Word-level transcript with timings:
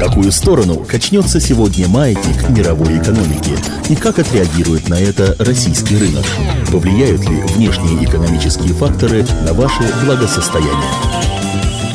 какую 0.00 0.32
сторону 0.32 0.76
качнется 0.88 1.40
сегодня 1.40 1.86
маятник 1.86 2.48
мировой 2.48 2.96
экономики 2.96 3.52
и 3.90 3.94
как 3.94 4.18
отреагирует 4.18 4.88
на 4.88 4.94
это 4.94 5.36
российский 5.38 5.98
рынок? 5.98 6.24
Повлияют 6.72 7.28
ли 7.28 7.42
внешние 7.54 8.02
экономические 8.06 8.72
факторы 8.72 9.26
на 9.44 9.52
ваше 9.52 9.82
благосостояние? 10.06 10.72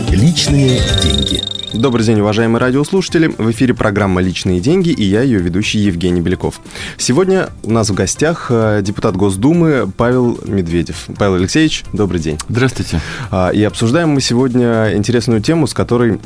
Личные 0.09 0.79
деньги. 1.01 1.41
Добрый 1.73 2.05
день, 2.05 2.19
уважаемые 2.19 2.61
радиослушатели. 2.61 3.33
В 3.39 3.49
эфире 3.49 3.73
программа 3.73 4.21
«Личные 4.21 4.59
деньги» 4.59 4.89
и 4.89 5.03
я, 5.03 5.23
ее 5.23 5.39
ведущий 5.39 5.79
Евгений 5.79 6.21
Беляков. 6.21 6.61
Сегодня 6.97 7.49
у 7.63 7.71
нас 7.71 7.89
в 7.89 7.95
гостях 7.95 8.47
э, 8.49 8.81
депутат 8.83 9.17
Госдумы 9.17 9.91
Павел 9.97 10.39
Медведев. 10.45 11.07
Павел 11.17 11.35
Алексеевич, 11.35 11.83
добрый 11.91 12.21
день. 12.21 12.37
Здравствуйте. 12.47 13.01
А, 13.31 13.49
и 13.49 13.63
обсуждаем 13.63 14.09
мы 14.09 14.21
сегодня 14.21 14.95
интересную 14.95 15.41
тему, 15.41 15.65
с 15.65 15.73
которой 15.73 16.19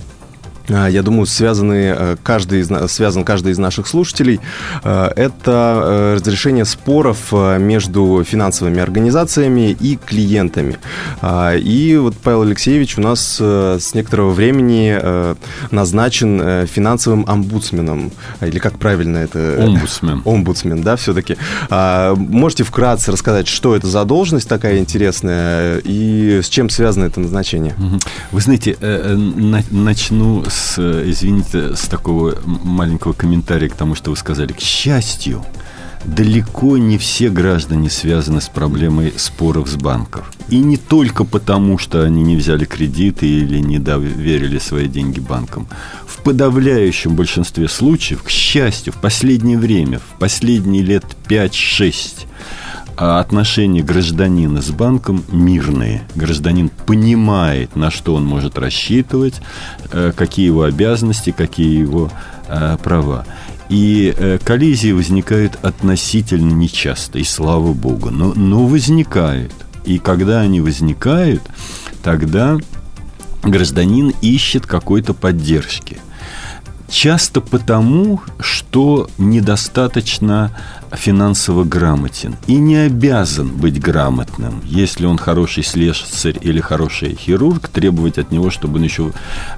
я 0.69 1.01
думаю, 1.01 1.25
связаны 1.25 1.95
э, 1.97 2.15
каждый 2.21 2.59
из, 2.61 2.69
связан 2.91 3.23
каждый 3.23 3.51
из 3.53 3.57
наших 3.57 3.87
слушателей. 3.87 4.39
Э, 4.83 5.09
это 5.15 5.81
э, 5.83 6.15
разрешение 6.15 6.65
споров 6.65 7.31
между 7.31 8.23
финансовыми 8.25 8.79
организациями 8.79 9.71
и 9.71 9.97
клиентами. 9.97 10.77
А, 11.21 11.55
и 11.55 11.97
вот 11.97 12.15
Павел 12.17 12.43
Алексеевич 12.43 12.97
у 12.97 13.01
нас 13.01 13.39
с 13.39 13.93
некоторого 13.93 14.31
времени 14.31 14.99
назначен 15.71 16.67
финансовым 16.67 17.25
омбудсменом. 17.27 18.11
Или 18.41 18.59
как 18.59 18.77
правильно 18.77 19.17
это? 19.17 19.57
Омбудсмен. 19.59 20.21
Омбудсмен, 20.25 20.81
да, 20.81 20.95
все-таки. 20.95 21.37
А, 21.69 22.15
можете 22.15 22.63
вкратце 22.63 23.11
рассказать, 23.11 23.47
что 23.47 23.75
это 23.75 23.87
за 23.87 24.03
должность 24.05 24.47
такая 24.47 24.79
интересная 24.79 25.77
и 25.83 26.41
с 26.43 26.49
чем 26.49 26.69
связано 26.69 27.05
это 27.05 27.19
назначение? 27.19 27.75
Вы 28.31 28.41
знаете, 28.41 28.77
начну 28.79 30.43
с 30.45 30.58
с, 30.59 30.77
извините, 31.09 31.75
с 31.75 31.87
такого 31.87 32.37
маленького 32.45 33.13
комментария 33.13 33.69
к 33.69 33.75
тому, 33.75 33.95
что 33.95 34.11
вы 34.11 34.17
сказали. 34.17 34.53
К 34.53 34.59
счастью, 34.59 35.43
далеко 36.05 36.77
не 36.77 36.97
все 36.97 37.29
граждане 37.29 37.89
связаны 37.89 38.41
с 38.41 38.49
проблемой 38.49 39.13
споров 39.17 39.69
с 39.69 39.75
банков. 39.75 40.31
И 40.49 40.59
не 40.59 40.77
только 40.77 41.23
потому, 41.23 41.77
что 41.77 42.03
они 42.03 42.23
не 42.23 42.35
взяли 42.35 42.65
кредиты 42.65 43.27
или 43.27 43.59
не 43.59 43.79
доверили 43.79 44.59
свои 44.59 44.87
деньги 44.87 45.19
банкам. 45.19 45.67
В 46.05 46.23
подавляющем 46.23 47.15
большинстве 47.15 47.67
случаев, 47.67 48.23
к 48.23 48.29
счастью, 48.29 48.93
в 48.93 48.97
последнее 48.97 49.57
время, 49.57 49.99
в 49.99 50.19
последние 50.19 50.83
лет 50.83 51.05
5-6, 51.27 52.25
а 52.25 52.27
отношения 52.99 53.81
гражданина 53.81 54.61
с 54.61 54.71
банком 54.71 55.23
мирные. 55.31 56.03
Гражданин 56.15 56.69
понимает, 56.85 57.77
на 57.77 57.91
что 57.91 58.13
он 58.13 58.25
может 58.25 58.57
рассчитывать, 58.57 59.35
э, 59.93 60.11
какие 60.13 60.47
его 60.47 60.63
обязанности, 60.63 61.31
какие 61.31 61.79
его 61.79 62.11
э, 62.49 62.77
права. 62.83 63.25
И 63.69 64.13
э, 64.17 64.37
коллизии 64.43 64.91
возникают 64.91 65.57
относительно 65.61 66.51
нечасто, 66.51 67.19
и 67.19 67.23
слава 67.23 67.71
богу, 67.71 68.09
но, 68.09 68.33
но 68.35 68.67
возникают. 68.67 69.53
И 69.85 69.97
когда 69.97 70.41
они 70.41 70.59
возникают, 70.59 71.41
тогда 72.03 72.57
гражданин 73.43 74.13
ищет 74.21 74.65
какой-то 74.65 75.13
поддержки– 75.13 75.99
Часто 76.89 77.39
потому, 77.39 78.21
что 78.39 79.07
недостаточно 79.17 80.51
финансово 80.91 81.63
грамотен 81.63 82.35
и 82.47 82.55
не 82.55 82.77
обязан 82.77 83.49
быть 83.49 83.79
грамотным. 83.79 84.61
Если 84.65 85.05
он 85.05 85.17
хороший 85.17 85.63
слесарь 85.63 86.37
или 86.41 86.59
хороший 86.59 87.15
хирург, 87.15 87.67
требовать 87.67 88.17
от 88.17 88.31
него, 88.31 88.49
чтобы 88.49 88.77
он 88.77 88.83
еще 88.83 89.11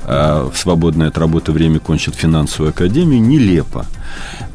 э, 0.03 0.49
в 0.53 0.57
свободное 0.57 1.07
от 1.07 1.17
работы 1.17 1.53
время 1.53 1.79
кончил 1.79 2.11
финансовую 2.11 2.71
академию, 2.71 3.21
нелепо. 3.21 3.85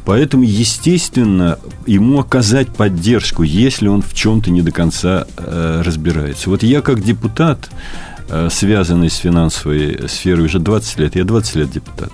Поэтому, 0.05 0.43
естественно, 0.43 1.57
ему 1.87 2.19
оказать 2.19 2.69
поддержку, 2.69 3.43
если 3.43 3.87
он 3.87 4.01
в 4.01 4.13
чем-то 4.13 4.51
не 4.51 4.61
до 4.61 4.71
конца 4.71 5.25
э, 5.35 5.81
разбирается. 5.83 6.49
Вот 6.49 6.61
я 6.61 6.81
как 6.81 7.03
депутат, 7.03 7.69
связанный 8.49 9.09
с 9.09 9.15
финансовой 9.15 10.07
сферой 10.07 10.45
уже 10.45 10.59
20 10.59 10.99
лет, 10.99 11.15
я 11.15 11.23
20 11.23 11.55
лет 11.55 11.71
депутат, 11.71 12.11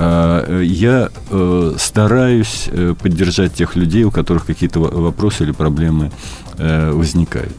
а, 0.00 0.62
я 0.62 1.10
э, 1.30 1.74
стараюсь 1.76 2.68
э, 2.68 2.94
поддержать 2.94 3.54
тех 3.54 3.74
людей, 3.74 4.04
у 4.04 4.12
которых 4.12 4.46
какие-то 4.46 4.78
вопросы 4.78 5.42
или 5.42 5.50
проблемы 5.50 6.12
э, 6.56 6.92
возникают. 6.92 7.52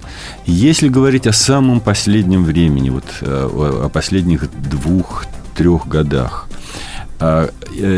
Если 0.46 0.88
говорить 0.88 1.28
о 1.28 1.34
самом 1.34 1.82
последнем 1.82 2.46
времени, 2.46 2.92
вот 2.92 3.04
о 3.22 3.90
последних 3.90 4.50
двух-трех 4.70 5.86
годах, 5.90 6.48
а, 7.20 7.50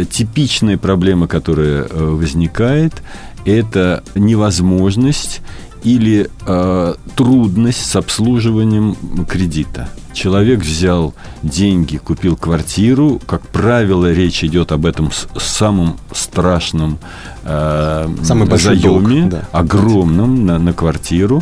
типичная 0.09 0.79
проблема, 0.79 1.27
которая 1.27 1.87
возникает, 1.87 3.03
это 3.45 4.03
невозможность 4.15 5.41
или 5.83 6.29
э, 6.45 6.93
трудность 7.15 7.85
с 7.85 7.95
обслуживанием 7.95 8.95
кредита. 9.27 9.89
Человек 10.13 10.59
взял 10.59 11.13
деньги, 11.41 11.97
купил 11.97 12.35
квартиру. 12.35 13.21
Как 13.25 13.41
правило, 13.47 14.11
речь 14.11 14.43
идет 14.43 14.71
об 14.71 14.85
этом 14.85 15.09
самом 15.37 15.97
страшном 16.13 16.99
э, 17.43 18.07
Самый 18.23 18.57
заеме, 18.57 19.27
да. 19.27 19.47
огромном 19.51 20.45
на, 20.45 20.59
на 20.59 20.73
квартиру. 20.73 21.41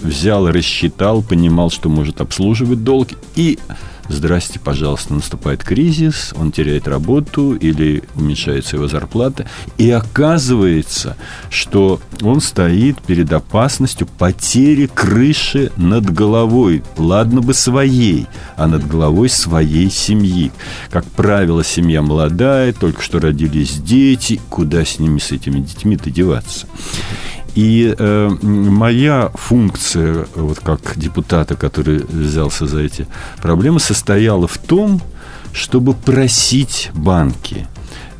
Взял, 0.00 0.48
рассчитал, 0.48 1.22
понимал, 1.22 1.70
что 1.70 1.88
может 1.88 2.20
обслуживать 2.20 2.84
долг 2.84 3.08
и 3.36 3.58
здрасте, 4.12 4.58
пожалуйста, 4.58 5.14
наступает 5.14 5.64
кризис, 5.64 6.32
он 6.36 6.52
теряет 6.52 6.88
работу 6.88 7.54
или 7.54 8.02
уменьшается 8.14 8.76
его 8.76 8.88
зарплата, 8.88 9.46
и 9.78 9.90
оказывается, 9.90 11.16
что 11.48 12.00
он 12.20 12.40
стоит 12.40 13.00
перед 13.02 13.32
опасностью 13.32 14.06
потери 14.06 14.86
крыши 14.86 15.72
над 15.76 16.12
головой, 16.12 16.82
ладно 16.96 17.40
бы 17.40 17.54
своей, 17.54 18.26
а 18.56 18.66
над 18.66 18.86
головой 18.86 19.28
своей 19.28 19.90
семьи. 19.90 20.52
Как 20.90 21.04
правило, 21.04 21.64
семья 21.64 22.02
молодая, 22.02 22.72
только 22.72 23.02
что 23.02 23.20
родились 23.20 23.76
дети, 23.76 24.40
куда 24.48 24.84
с 24.84 24.98
ними, 24.98 25.18
с 25.18 25.32
этими 25.32 25.60
детьми-то 25.60 26.10
деваться? 26.10 26.66
И 27.54 27.94
э, 27.96 28.28
моя 28.42 29.30
функция, 29.34 30.26
вот 30.34 30.60
как 30.60 30.96
депутата, 30.96 31.56
который 31.56 31.98
взялся 31.98 32.66
за 32.66 32.80
эти 32.80 33.06
проблемы, 33.42 33.80
состояла 33.80 34.46
в 34.46 34.58
том, 34.58 35.00
чтобы 35.52 35.94
просить 35.94 36.90
банки. 36.94 37.66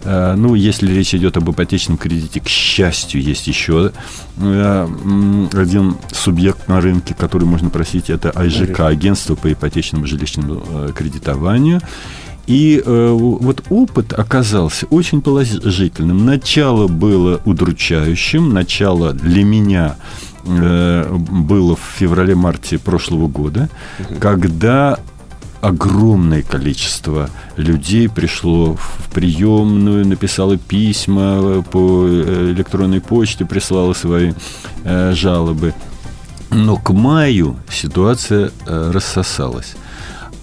Э, 0.03 0.35
ну, 0.37 0.55
если 0.55 0.93
речь 0.93 1.15
идет 1.15 1.37
об 1.37 1.51
ипотечном 1.51 1.97
кредите, 1.99 2.41
к 2.41 2.49
счастью, 2.49 3.23
есть 3.23 3.47
еще 3.47 3.93
э, 4.39 4.89
один 5.53 5.97
субъект 6.13 6.69
на 6.69 6.81
рынке, 6.81 7.15
который 7.15 7.45
можно 7.45 7.71
просить, 7.71 8.11
это 8.11 8.31
АЖК, 8.31 8.81
агентство 8.81 9.35
по 9.35 9.53
ипотечному 9.53 10.07
жилищному 10.07 10.63
э, 10.67 10.93
кредитованию. 10.97 11.81
И 12.51 12.83
э, 12.85 13.11
вот 13.13 13.63
опыт 13.71 14.13
оказался 14.13 14.87
очень 14.87 15.23
положительным. 15.23 16.27
Начало 16.27 16.89
было 16.89 17.41
удручающим, 17.45 18.53
начало 18.53 19.13
для 19.13 19.45
меня 19.45 19.95
э, 20.45 21.17
было 21.31 21.77
в 21.77 21.81
феврале-марте 21.97 22.81
прошлого 22.81 23.29
года, 23.29 23.69
когда 24.19 24.99
огромное 25.61 26.43
количество 26.43 27.31
людей 27.57 28.09
пришло 28.09 28.75
в 28.75 29.11
приемную, 29.15 30.05
написало 30.05 30.57
письма 30.57 31.63
по 31.71 32.05
э, 32.05 32.51
электронной 32.51 33.01
почте, 33.01 33.45
прислало 33.45 33.93
свои 33.93 34.33
э, 34.83 35.13
жалобы. 35.15 35.73
Но 36.51 36.77
к 36.79 36.93
маю 36.93 37.59
ситуация 37.71 38.51
э, 38.67 38.91
рассосалась 38.93 39.77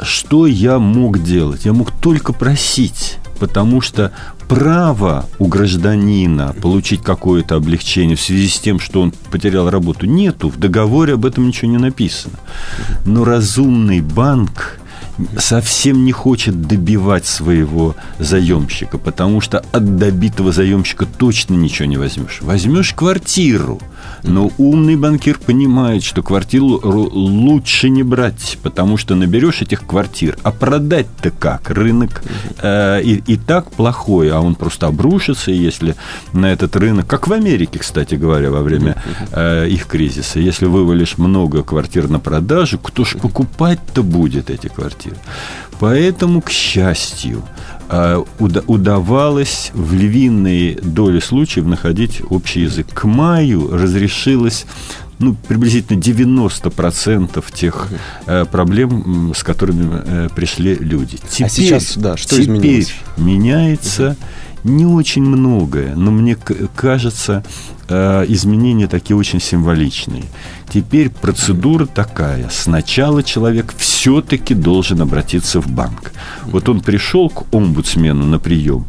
что 0.02 0.46
я 0.46 0.80
мог 0.80 1.24
делать? 1.24 1.66
Я 1.66 1.74
мог 1.74 1.92
только 1.92 2.34
просить, 2.34 3.18
потому 3.40 3.82
что 3.82 4.12
право 4.48 5.26
у 5.40 5.48
гражданина 5.48 6.56
получить 6.62 7.02
какое-то 7.02 7.56
облегчение 7.56 8.16
в 8.16 8.22
связи 8.22 8.48
с 8.48 8.60
тем, 8.60 8.80
что 8.80 9.02
он 9.02 9.14
потерял 9.32 9.70
работу, 9.70 10.06
нету. 10.06 10.50
В 10.50 10.58
договоре 10.58 11.14
об 11.14 11.26
этом 11.26 11.48
ничего 11.48 11.70
не 11.70 11.78
написано. 11.78 12.38
Но 13.06 13.26
разумный 13.26 14.02
банк 14.02 14.80
совсем 15.38 16.06
не 16.06 16.12
хочет 16.12 16.62
добивать 16.62 17.26
своего 17.26 17.96
заемщика, 18.20 18.98
потому 18.98 19.42
что 19.42 19.60
от 19.72 19.98
добитого 19.98 20.52
заемщика 20.52 21.06
точно 21.06 21.56
ничего 21.56 21.88
не 21.88 21.98
возьмешь. 21.98 22.40
Возьмешь 22.42 22.94
квартиру, 22.94 23.80
но 24.24 24.52
умный 24.58 24.96
банкир 24.96 25.40
понимает, 25.40 26.04
что 26.04 26.24
квартиру 26.24 26.80
лучше 26.84 27.90
не 27.90 28.04
брать, 28.04 28.58
потому 28.64 28.98
что 28.98 29.16
наберешь 29.16 29.62
этих 29.62 29.86
квартир, 29.86 30.38
а 30.44 30.52
продать-то 30.52 31.32
как? 31.32 31.70
Рынок 31.70 32.24
э, 32.62 33.02
и, 33.04 33.24
и 33.26 33.38
так 33.38 33.72
плохой, 33.72 34.32
а 34.32 34.40
он 34.40 34.56
просто 34.56 34.88
обрушится, 34.88 35.52
если 35.52 35.96
на 36.34 36.52
этот 36.52 36.76
рынок, 36.76 37.08
как 37.08 37.28
в 37.28 37.34
Америке, 37.34 37.80
кстати 37.80 38.16
говоря, 38.16 38.52
во 38.52 38.62
время 38.62 39.02
э, 39.32 39.68
их 39.70 39.86
кризиса, 39.86 40.40
если 40.40 40.66
вывалишь 40.66 41.18
много 41.18 41.64
квартир 41.64 42.10
на 42.10 42.20
продажу, 42.20 42.80
кто 42.80 43.06
ж 43.06 43.16
покупать-то 43.18 44.04
будет 44.04 44.50
эти 44.50 44.68
квартиры? 44.68 45.16
Поэтому, 45.80 46.42
к 46.42 46.50
счастью, 46.50 47.44
удавалось 48.40 49.72
в 49.74 49.94
львиной 49.94 50.78
доле 50.82 51.22
случаев 51.22 51.66
находить 51.66 52.22
общий 52.30 52.62
язык. 52.62 52.88
К 52.94 53.06
маю 53.06 53.70
разрешилось 53.72 54.66
ну, 55.20 55.36
приблизительно 55.48 55.98
90% 56.00 57.44
тех 57.54 57.88
э, 58.28 58.46
проблем, 58.46 59.34
с 59.36 59.44
которыми 59.44 60.02
э, 60.06 60.30
пришли 60.36 60.76
люди. 60.76 61.18
А 61.24 61.28
теперь, 61.28 61.46
а 61.46 61.50
сейчас, 61.50 61.98
да, 61.98 62.18
что 62.18 62.36
теперь 62.36 62.44
изменилось? 62.44 62.94
меняется 63.18 64.10
угу. 64.10 64.18
Не 64.68 64.86
очень 64.86 65.24
многое, 65.24 65.96
но 65.96 66.12
мне 66.12 66.36
кажется, 66.76 67.44
э, 67.88 68.26
изменения 68.28 68.88
такие 68.88 69.16
очень 69.16 69.40
символичные. 69.40 70.24
Теперь 70.70 71.10
процедура 71.10 71.86
такая. 71.86 72.50
Сначала 72.52 73.24
человек 73.24 73.74
все-таки 73.78 74.54
должен 74.54 75.02
обратиться 75.02 75.62
в 75.62 75.68
банк. 75.68 76.12
Вот 76.46 76.70
он 76.70 76.82
пришел 76.82 77.30
к 77.30 77.54
омбудсмену 77.54 78.26
на 78.26 78.40
прием 78.40 78.86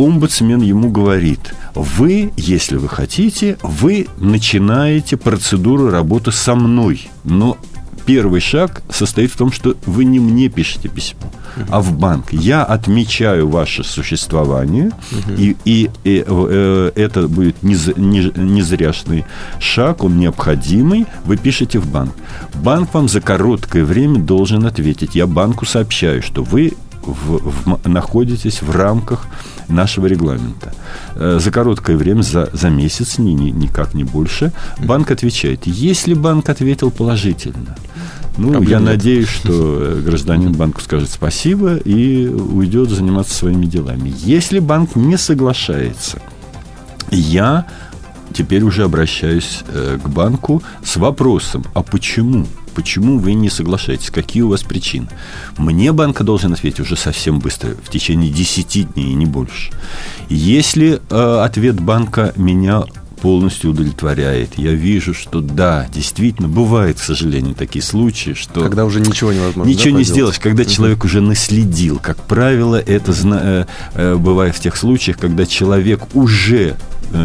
омбудсмен 0.00 0.62
ему 0.62 0.90
говорит, 0.90 1.54
вы, 1.74 2.32
если 2.36 2.76
вы 2.76 2.88
хотите, 2.88 3.58
вы 3.62 4.06
начинаете 4.18 5.16
процедуру 5.16 5.90
работы 5.90 6.32
со 6.32 6.54
мной, 6.54 7.10
но 7.24 7.58
первый 8.06 8.40
шаг 8.40 8.82
состоит 8.90 9.30
в 9.30 9.36
том, 9.36 9.52
что 9.52 9.76
вы 9.86 10.04
не 10.04 10.18
мне 10.18 10.48
пишете 10.48 10.88
письмо, 10.88 11.30
а 11.68 11.80
в 11.80 11.96
банк. 11.96 12.32
Я 12.32 12.64
отмечаю 12.64 13.48
ваше 13.48 13.84
существование, 13.84 14.90
и, 15.36 15.56
и, 15.64 15.90
и 16.04 16.24
э, 16.26 16.92
это 16.94 17.28
будет 17.28 17.62
нез, 17.62 17.90
не, 17.96 18.32
незряшный 18.36 19.24
шаг, 19.58 20.04
он 20.04 20.18
необходимый. 20.18 21.06
Вы 21.24 21.36
пишете 21.36 21.78
в 21.78 21.86
банк. 21.86 22.14
Банк 22.54 22.92
вам 22.94 23.08
за 23.08 23.20
короткое 23.20 23.84
время 23.84 24.18
должен 24.20 24.66
ответить. 24.66 25.14
Я 25.14 25.26
банку 25.26 25.66
сообщаю, 25.66 26.22
что 26.22 26.42
вы 26.42 26.72
в, 27.02 27.50
в, 27.50 27.88
находитесь 27.88 28.62
в 28.62 28.70
рамках 28.70 29.26
нашего 29.70 30.06
регламента. 30.06 30.74
Э, 31.14 31.38
за 31.40 31.50
короткое 31.50 31.96
время, 31.96 32.22
за, 32.22 32.50
за 32.52 32.70
месяц, 32.70 33.18
ни, 33.18 33.30
ни, 33.30 33.50
никак 33.50 33.94
не 33.94 34.04
больше, 34.04 34.52
банк 34.78 35.10
отвечает. 35.10 35.66
Если 35.66 36.14
банк 36.14 36.48
ответил 36.48 36.90
положительно, 36.90 37.76
ну, 38.38 38.62
я 38.62 38.78
нет. 38.78 38.88
надеюсь, 38.88 39.28
что 39.28 40.00
гражданин 40.04 40.52
банку 40.52 40.80
скажет 40.80 41.10
спасибо 41.10 41.76
и 41.76 42.26
уйдет 42.26 42.88
заниматься 42.90 43.34
своими 43.34 43.66
делами. 43.66 44.12
Если 44.18 44.60
банк 44.60 44.96
не 44.96 45.18
соглашается, 45.18 46.22
я 47.10 47.66
теперь 48.32 48.62
уже 48.62 48.84
обращаюсь 48.84 49.62
э, 49.68 49.98
к 50.02 50.08
банку 50.08 50.62
с 50.84 50.96
вопросом, 50.96 51.64
а 51.74 51.82
почему? 51.82 52.46
Почему 52.74 53.18
вы 53.18 53.34
не 53.34 53.50
соглашаетесь? 53.50 54.10
Какие 54.10 54.42
у 54.42 54.48
вас 54.48 54.62
причины? 54.62 55.08
Мне 55.58 55.92
банк 55.92 56.22
должен 56.22 56.52
ответить 56.52 56.80
уже 56.80 56.96
совсем 56.96 57.38
быстро, 57.38 57.70
в 57.84 57.90
течение 57.90 58.30
10 58.30 58.94
дней, 58.94 59.14
не 59.14 59.26
больше. 59.26 59.72
Если 60.28 61.00
э, 61.10 61.40
ответ 61.42 61.80
банка 61.80 62.32
меня 62.36 62.84
полностью 63.20 63.70
удовлетворяет. 63.70 64.58
Я 64.58 64.72
вижу, 64.72 65.14
что 65.14 65.40
да, 65.40 65.86
действительно, 65.92 66.48
бывает, 66.48 66.98
к 66.98 67.02
сожалению, 67.02 67.54
такие 67.54 67.82
случаи, 67.82 68.32
что... 68.34 68.62
Когда 68.62 68.84
уже 68.84 69.00
ничего 69.00 69.32
невозможно. 69.32 69.70
Ничего 69.70 69.92
да, 69.92 69.98
не 69.98 70.04
сделаешь, 70.04 70.38
когда 70.38 70.62
угу. 70.62 70.70
человек 70.70 71.04
уже 71.04 71.20
наследил. 71.20 71.98
Как 71.98 72.16
правило, 72.16 72.76
это 72.76 73.12
э, 73.12 73.66
э, 73.94 74.16
бывает 74.16 74.56
в 74.56 74.60
тех 74.60 74.76
случаях, 74.76 75.18
когда 75.18 75.46
человек 75.46 76.14
уже 76.14 76.76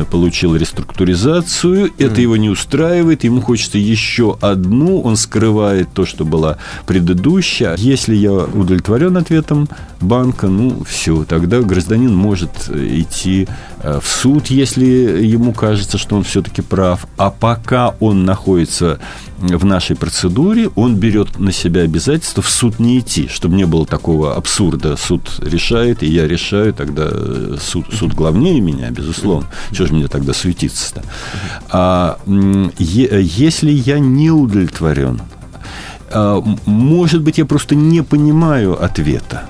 получил 0.09 0.55
реструктуризацию, 0.55 1.91
это 1.97 2.21
его 2.21 2.37
не 2.37 2.49
устраивает, 2.49 3.23
ему 3.23 3.41
хочется 3.41 3.77
еще 3.77 4.37
одну, 4.41 5.01
он 5.01 5.15
скрывает 5.15 5.89
то, 5.93 6.05
что 6.05 6.25
была 6.25 6.57
предыдущая. 6.85 7.75
Если 7.77 8.15
я 8.15 8.31
удовлетворен 8.31 9.17
ответом 9.17 9.67
банка, 10.01 10.47
ну, 10.47 10.83
все, 10.87 11.23
тогда 11.23 11.61
гражданин 11.61 12.13
может 12.13 12.69
идти 12.69 13.47
э, 13.81 13.99
в 14.01 14.07
суд, 14.07 14.47
если 14.47 14.85
ему 14.85 15.53
кажется, 15.53 15.97
что 15.97 16.15
он 16.15 16.23
все-таки 16.23 16.61
прав. 16.61 17.07
А 17.17 17.29
пока 17.29 17.95
он 17.99 18.25
находится 18.25 18.99
в 19.37 19.65
нашей 19.65 19.95
процедуре, 19.95 20.69
он 20.75 20.95
берет 20.95 21.39
на 21.39 21.51
себя 21.51 21.81
обязательство 21.81 22.41
в 22.41 22.49
суд 22.49 22.79
не 22.79 22.99
идти, 22.99 23.27
чтобы 23.27 23.55
не 23.55 23.65
было 23.65 23.85
такого 23.85 24.35
абсурда. 24.35 24.95
Суд 24.95 25.39
решает, 25.39 26.03
и 26.03 26.07
я 26.07 26.27
решаю, 26.27 26.73
тогда 26.73 27.09
суд, 27.59 27.87
суд 27.93 28.13
главнее 28.13 28.61
меня, 28.61 28.89
безусловно. 28.91 29.47
Что 29.71 29.87
же 29.87 29.93
мне 29.93 30.07
тогда 30.07 30.33
суетиться-то? 30.33 31.03
А, 31.69 32.19
если 32.77 33.71
я 33.71 33.99
не 33.99 34.31
удовлетворен, 34.31 35.21
а, 36.11 36.41
может 36.65 37.21
быть, 37.21 37.37
я 37.37 37.45
просто 37.45 37.75
не 37.75 38.03
понимаю 38.03 38.81
ответа 38.81 39.49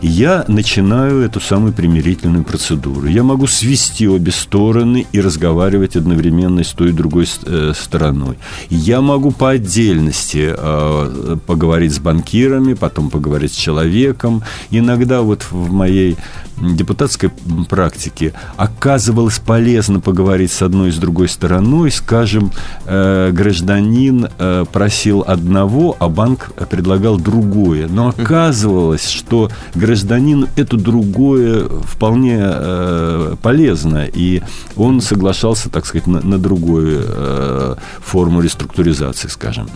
я 0.00 0.44
начинаю 0.48 1.22
эту 1.22 1.40
самую 1.40 1.72
примирительную 1.72 2.44
процедуру. 2.44 3.06
Я 3.06 3.22
могу 3.22 3.46
свести 3.46 4.08
обе 4.08 4.32
стороны 4.32 5.06
и 5.12 5.20
разговаривать 5.20 5.96
одновременно 5.96 6.64
с 6.64 6.72
той 6.72 6.90
и 6.90 6.92
другой 6.92 7.26
э, 7.44 7.72
стороной. 7.74 8.38
Я 8.68 9.00
могу 9.00 9.30
по 9.30 9.50
отдельности 9.50 10.54
э, 10.56 11.36
поговорить 11.46 11.94
с 11.94 11.98
банкирами, 11.98 12.74
потом 12.74 13.10
поговорить 13.10 13.52
с 13.52 13.56
человеком. 13.56 14.42
Иногда 14.70 15.22
вот 15.22 15.46
в 15.50 15.72
моей 15.72 16.16
депутатской 16.58 17.30
практике 17.68 18.32
оказывалось 18.56 19.38
полезно 19.38 20.00
поговорить 20.00 20.52
с 20.52 20.62
одной 20.62 20.88
и 20.88 20.92
с 20.92 20.96
другой 20.96 21.28
стороной. 21.28 21.90
Скажем, 21.90 22.52
э, 22.86 23.30
гражданин 23.32 24.28
э, 24.38 24.64
просил 24.72 25.24
одного, 25.26 25.96
а 25.98 26.08
банк 26.08 26.52
предлагал 26.70 27.18
другое. 27.18 27.88
Но 27.88 28.08
оказывалось, 28.08 29.08
что 29.08 29.50
гражданину 29.96 30.48
это 30.56 30.76
другое 30.76 31.64
вполне 31.84 32.38
э, 32.40 33.36
полезно, 33.42 34.06
и 34.12 34.42
он 34.76 35.00
соглашался, 35.00 35.70
так 35.70 35.86
сказать, 35.86 36.06
на, 36.06 36.20
на 36.20 36.38
другую 36.38 37.02
э, 37.06 37.76
форму 38.00 38.40
реструктуризации, 38.40 39.28
скажем. 39.28 39.68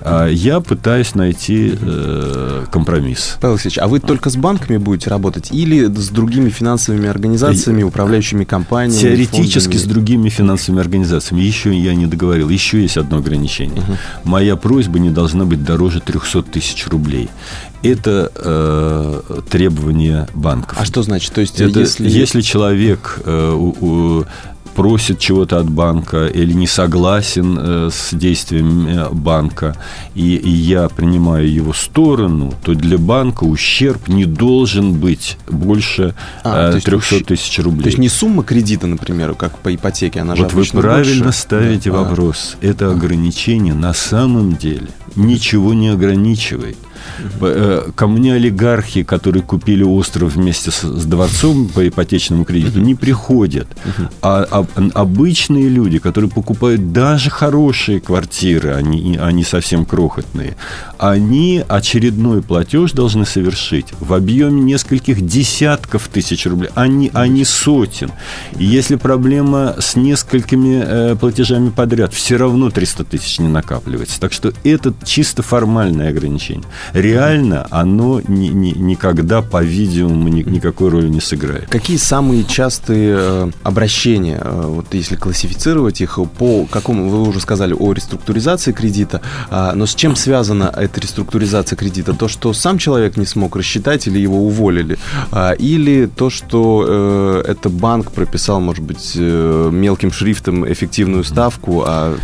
А 0.00 0.26
я 0.26 0.60
пытаюсь 0.60 1.14
найти 1.14 1.78
э, 1.80 2.64
компромисс. 2.72 3.36
Павел 3.40 3.54
Алексеевич, 3.54 3.78
а 3.78 3.86
вы 3.86 4.00
только 4.00 4.30
с 4.30 4.36
банками 4.36 4.78
будете 4.78 5.10
работать 5.10 5.52
или 5.52 5.86
с 5.86 6.08
другими 6.08 6.48
другими 6.48 6.50
финансовыми 6.50 7.08
организациями, 7.08 7.82
управляющими 7.82 8.44
компаниями? 8.44 9.00
Теоретически 9.00 9.72
фондами? 9.72 9.82
с 9.82 9.84
другими 9.84 10.28
финансовыми 10.28 10.80
организациями. 10.80 11.42
Еще 11.42 11.76
я 11.78 11.94
не 11.94 12.06
договорил. 12.06 12.48
Еще 12.48 12.82
есть 12.82 12.96
одно 12.96 13.18
ограничение. 13.18 13.82
Угу. 13.82 13.96
Моя 14.24 14.56
просьба 14.56 14.98
не 14.98 15.10
должна 15.10 15.44
быть 15.44 15.64
дороже 15.64 16.00
300 16.00 16.42
тысяч 16.42 16.86
рублей. 16.88 17.28
Это 17.82 18.32
э, 18.34 19.40
требование 19.48 20.28
банков. 20.34 20.78
А 20.80 20.84
что 20.84 21.02
значит? 21.02 21.32
То 21.32 21.40
есть, 21.40 21.60
это, 21.60 21.80
если... 21.80 22.08
если 22.08 22.40
человек 22.40 23.20
э, 23.24 23.52
у, 23.52 23.74
у, 23.80 24.24
просит 24.78 25.18
чего-то 25.18 25.58
от 25.58 25.68
банка 25.68 26.28
или 26.28 26.52
не 26.52 26.68
согласен 26.68 27.58
э, 27.60 27.90
с 27.92 28.14
действиями 28.14 29.12
банка, 29.12 29.76
и, 30.14 30.36
и 30.36 30.50
я 30.50 30.88
принимаю 30.88 31.52
его 31.52 31.72
сторону, 31.72 32.54
то 32.62 32.74
для 32.74 32.96
банка 32.96 33.42
ущерб 33.42 34.06
не 34.06 34.24
должен 34.24 34.92
быть 34.94 35.36
больше 35.48 36.14
а, 36.44 36.76
э, 36.76 36.80
300 36.80 37.24
тысяч 37.24 37.58
рублей. 37.58 37.82
То 37.82 37.88
есть 37.88 37.98
не 37.98 38.08
сумма 38.08 38.44
кредита, 38.44 38.86
например, 38.86 39.34
как 39.34 39.58
по 39.58 39.74
ипотеке, 39.74 40.20
она 40.20 40.36
же 40.36 40.44
Вот 40.44 40.52
вы 40.52 40.64
правильно 40.66 41.24
больше. 41.24 41.38
ставите 41.40 41.90
да. 41.90 41.96
вопрос. 41.96 42.56
А. 42.62 42.64
Это 42.64 42.92
ограничение 42.92 43.74
на 43.74 43.92
самом 43.92 44.54
деле 44.54 44.86
ничего 45.16 45.74
не 45.74 45.88
ограничивает. 45.88 46.76
Э, 47.40 47.90
ко 47.94 48.06
мне 48.06 48.34
олигархи, 48.34 49.02
которые 49.02 49.42
купили 49.42 49.82
остров 49.82 50.34
вместе 50.34 50.70
с, 50.70 50.82
с 50.82 51.04
дворцом 51.04 51.68
по 51.68 51.86
ипотечному 51.86 52.44
кредиту, 52.44 52.80
не 52.80 52.94
приходят. 52.94 53.68
А, 54.22 54.46
а 54.50 54.62
обычные 54.94 55.68
люди, 55.68 55.98
которые 55.98 56.30
покупают 56.30 56.92
даже 56.92 57.30
хорошие 57.30 58.00
квартиры, 58.00 58.74
они, 58.74 59.16
они 59.16 59.44
совсем 59.44 59.84
крохотные, 59.84 60.56
они 60.98 61.64
очередной 61.68 62.42
платеж 62.42 62.92
должны 62.92 63.26
совершить 63.26 63.86
в 64.00 64.14
объеме 64.14 64.60
нескольких 64.62 65.20
десятков 65.20 66.08
тысяч 66.08 66.46
рублей, 66.46 66.70
а 66.74 66.86
не, 66.88 67.10
а 67.14 67.26
не 67.26 67.44
сотен. 67.44 68.10
И 68.58 68.64
если 68.64 68.96
проблема 68.96 69.76
с 69.78 69.96
несколькими 69.96 70.82
э, 70.84 71.16
платежами 71.16 71.70
подряд, 71.70 72.14
все 72.14 72.36
равно 72.36 72.70
300 72.70 73.04
тысяч 73.04 73.38
не 73.38 73.48
накапливается. 73.48 74.20
Так 74.20 74.32
что 74.32 74.52
это 74.64 74.94
чисто 75.04 75.42
формальное 75.42 76.10
ограничение 76.10 76.68
реально 76.92 77.66
оно 77.70 78.20
ни, 78.26 78.48
ни, 78.48 78.70
никогда, 78.70 79.42
по-видимому, 79.42 80.28
ни, 80.28 80.42
никакой 80.42 80.90
роли 80.90 81.08
не 81.08 81.20
сыграет. 81.20 81.68
Какие 81.68 81.96
самые 81.96 82.44
частые 82.44 83.16
э, 83.18 83.50
обращения, 83.62 84.40
э, 84.40 84.57
вот 84.66 84.94
если 84.94 85.16
классифицировать 85.16 86.00
их 86.00 86.18
по 86.38 86.66
какому, 86.66 87.08
вы 87.08 87.28
уже 87.28 87.40
сказали 87.40 87.74
о 87.74 87.92
реструктуризации 87.92 88.72
кредита, 88.72 89.20
э, 89.50 89.72
но 89.74 89.86
с 89.86 89.94
чем 89.94 90.16
связана 90.16 90.72
эта 90.76 91.00
реструктуризация 91.00 91.76
кредита? 91.76 92.12
То, 92.12 92.28
что 92.28 92.52
сам 92.52 92.78
человек 92.78 93.16
не 93.16 93.26
смог 93.26 93.56
рассчитать 93.56 94.06
или 94.06 94.18
его 94.18 94.46
уволили, 94.46 94.98
э, 95.32 95.56
или 95.56 96.06
то, 96.06 96.30
что 96.30 96.84
э, 96.86 97.42
это 97.46 97.68
банк 97.68 98.12
прописал, 98.12 98.60
может 98.60 98.84
быть, 98.84 99.12
э, 99.16 99.70
мелким 99.72 100.12
шрифтом 100.12 100.70
эффективную 100.70 101.24
ставку, 101.24 101.84
а 101.86 102.16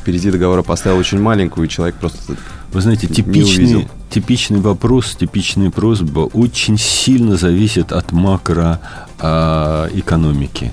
впереди 0.00 0.30
договора 0.30 0.62
поставил 0.62 0.98
очень 0.98 1.20
маленькую, 1.20 1.66
и 1.66 1.68
человек 1.68 1.96
просто 1.96 2.36
Вы 2.72 2.80
знаете, 2.80 3.06
типичный, 3.06 3.86
типичный 4.10 4.60
вопрос, 4.60 5.16
типичная 5.18 5.70
просьба 5.70 6.20
очень 6.20 6.78
сильно 6.78 7.36
зависит 7.36 7.92
от 7.92 8.12
макроэкономики. 8.12 10.72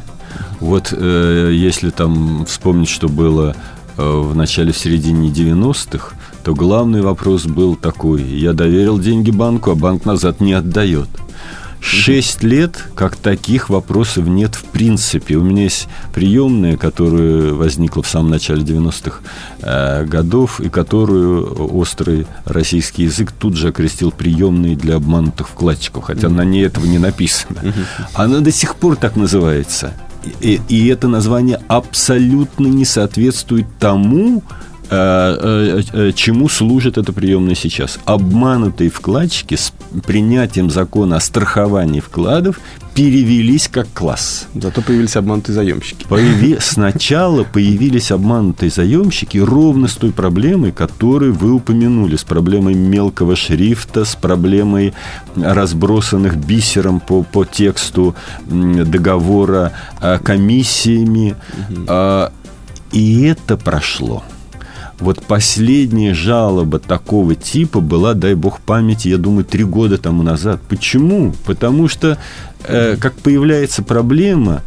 Вот 0.60 0.94
э, 0.96 1.52
если 1.54 1.90
там 1.90 2.46
вспомнить, 2.46 2.90
что 2.90 3.08
было 3.08 3.56
э, 3.98 4.02
в 4.02 4.36
начале, 4.36 4.72
в 4.72 4.78
середине 4.78 5.30
90-х, 5.30 6.16
то 6.44 6.56
главный 6.56 7.02
вопрос 7.02 7.46
был 7.46 7.76
такой. 7.76 8.24
Я 8.24 8.54
доверил 8.54 9.00
деньги 9.00 9.32
банку, 9.32 9.72
а 9.72 9.76
банк 9.76 10.06
назад 10.06 10.40
не 10.40 10.54
отдает. 10.54 11.10
Шесть 11.80 12.44
лет, 12.44 12.84
как 12.96 13.16
таких 13.16 13.70
вопросов 13.70 14.26
нет 14.26 14.56
в 14.56 14.66
принципе. 14.66 15.36
У 15.36 15.44
меня 15.44 15.64
есть 15.64 15.88
приемная, 16.14 16.76
которая 16.76 17.54
возникла 17.54 18.02
в 18.02 18.10
самом 18.10 18.32
начале 18.32 18.64
90-х 18.64 19.20
э, 19.62 20.06
годов, 20.06 20.60
и 20.60 20.70
которую 20.70 21.76
острый 21.78 22.26
российский 22.46 23.04
язык 23.04 23.32
тут 23.32 23.56
же 23.56 23.70
окрестил 23.70 24.12
приемной 24.12 24.76
для 24.76 24.96
обманутых 24.96 25.50
вкладчиков, 25.50 26.06
хотя 26.06 26.30
на 26.30 26.44
ней 26.44 26.66
этого 26.66 26.86
не 26.86 26.98
написано. 26.98 27.74
Она 28.14 28.40
до 28.40 28.52
сих 28.52 28.76
пор 28.76 28.96
так 28.96 29.16
называется. 29.16 29.94
И, 30.41 30.62
и 30.67 30.88
это 30.88 31.07
название 31.07 31.60
абсолютно 31.67 32.67
не 32.67 32.86
соответствует 32.86 33.67
тому, 33.79 34.43
чему 34.89 36.50
служит 36.50 36.98
эта 36.98 37.12
приемная 37.12 37.56
сейчас? 37.56 38.00
Обманутые 38.06 38.89
вкладчики 38.89 39.56
с 39.56 39.74
принятием 40.06 40.70
закона 40.70 41.17
о 41.17 41.20
страховании 41.20 42.00
вкладов 42.00 42.60
перевелись 42.94 43.67
как 43.67 43.88
класс. 43.94 44.48
Зато 44.56 44.82
появились 44.82 45.15
обманутые 45.15 45.56
заемщики. 45.56 46.06
Появи... 46.08 46.58
Сначала 46.62 47.44
появились 47.44 48.12
обманутые 48.12 48.72
заемщики 48.72 49.38
ровно 49.38 49.88
с 49.88 49.96
той 49.96 50.12
проблемой, 50.12 50.72
которую 50.72 51.34
вы 51.34 51.51
упомянули, 51.51 52.15
с 52.15 52.24
проблемой 52.24 52.74
мелкого 52.74 53.36
шрифта, 53.36 54.06
с 54.06 54.15
проблемой 54.15 54.94
разбросанных 55.36 56.38
бисером 56.38 57.00
по, 57.00 57.24
по 57.24 57.46
тексту 57.46 58.15
договора 58.48 59.74
комиссиями. 60.24 61.36
Угу. 61.70 62.32
И 62.94 63.24
это 63.24 63.58
прошло. 63.58 64.24
Вот 65.00 65.24
последняя 65.25 66.13
жалоба 66.13 66.80
такого 66.80 67.36
типа 67.36 67.82
была, 67.82 68.13
дай 68.16 68.34
бог 68.34 68.60
памяти, 68.60 69.10
я 69.10 69.18
думаю, 69.18 69.46
три 69.46 69.63
года 69.63 69.98
тому 69.98 70.24
назад. 70.24 70.60
Почему? 70.68 71.34
Потому 71.46 71.88
что, 71.88 72.18
э, 72.63 72.96
как 73.00 73.13
появляется 73.16 73.84
проблема, 73.84 74.63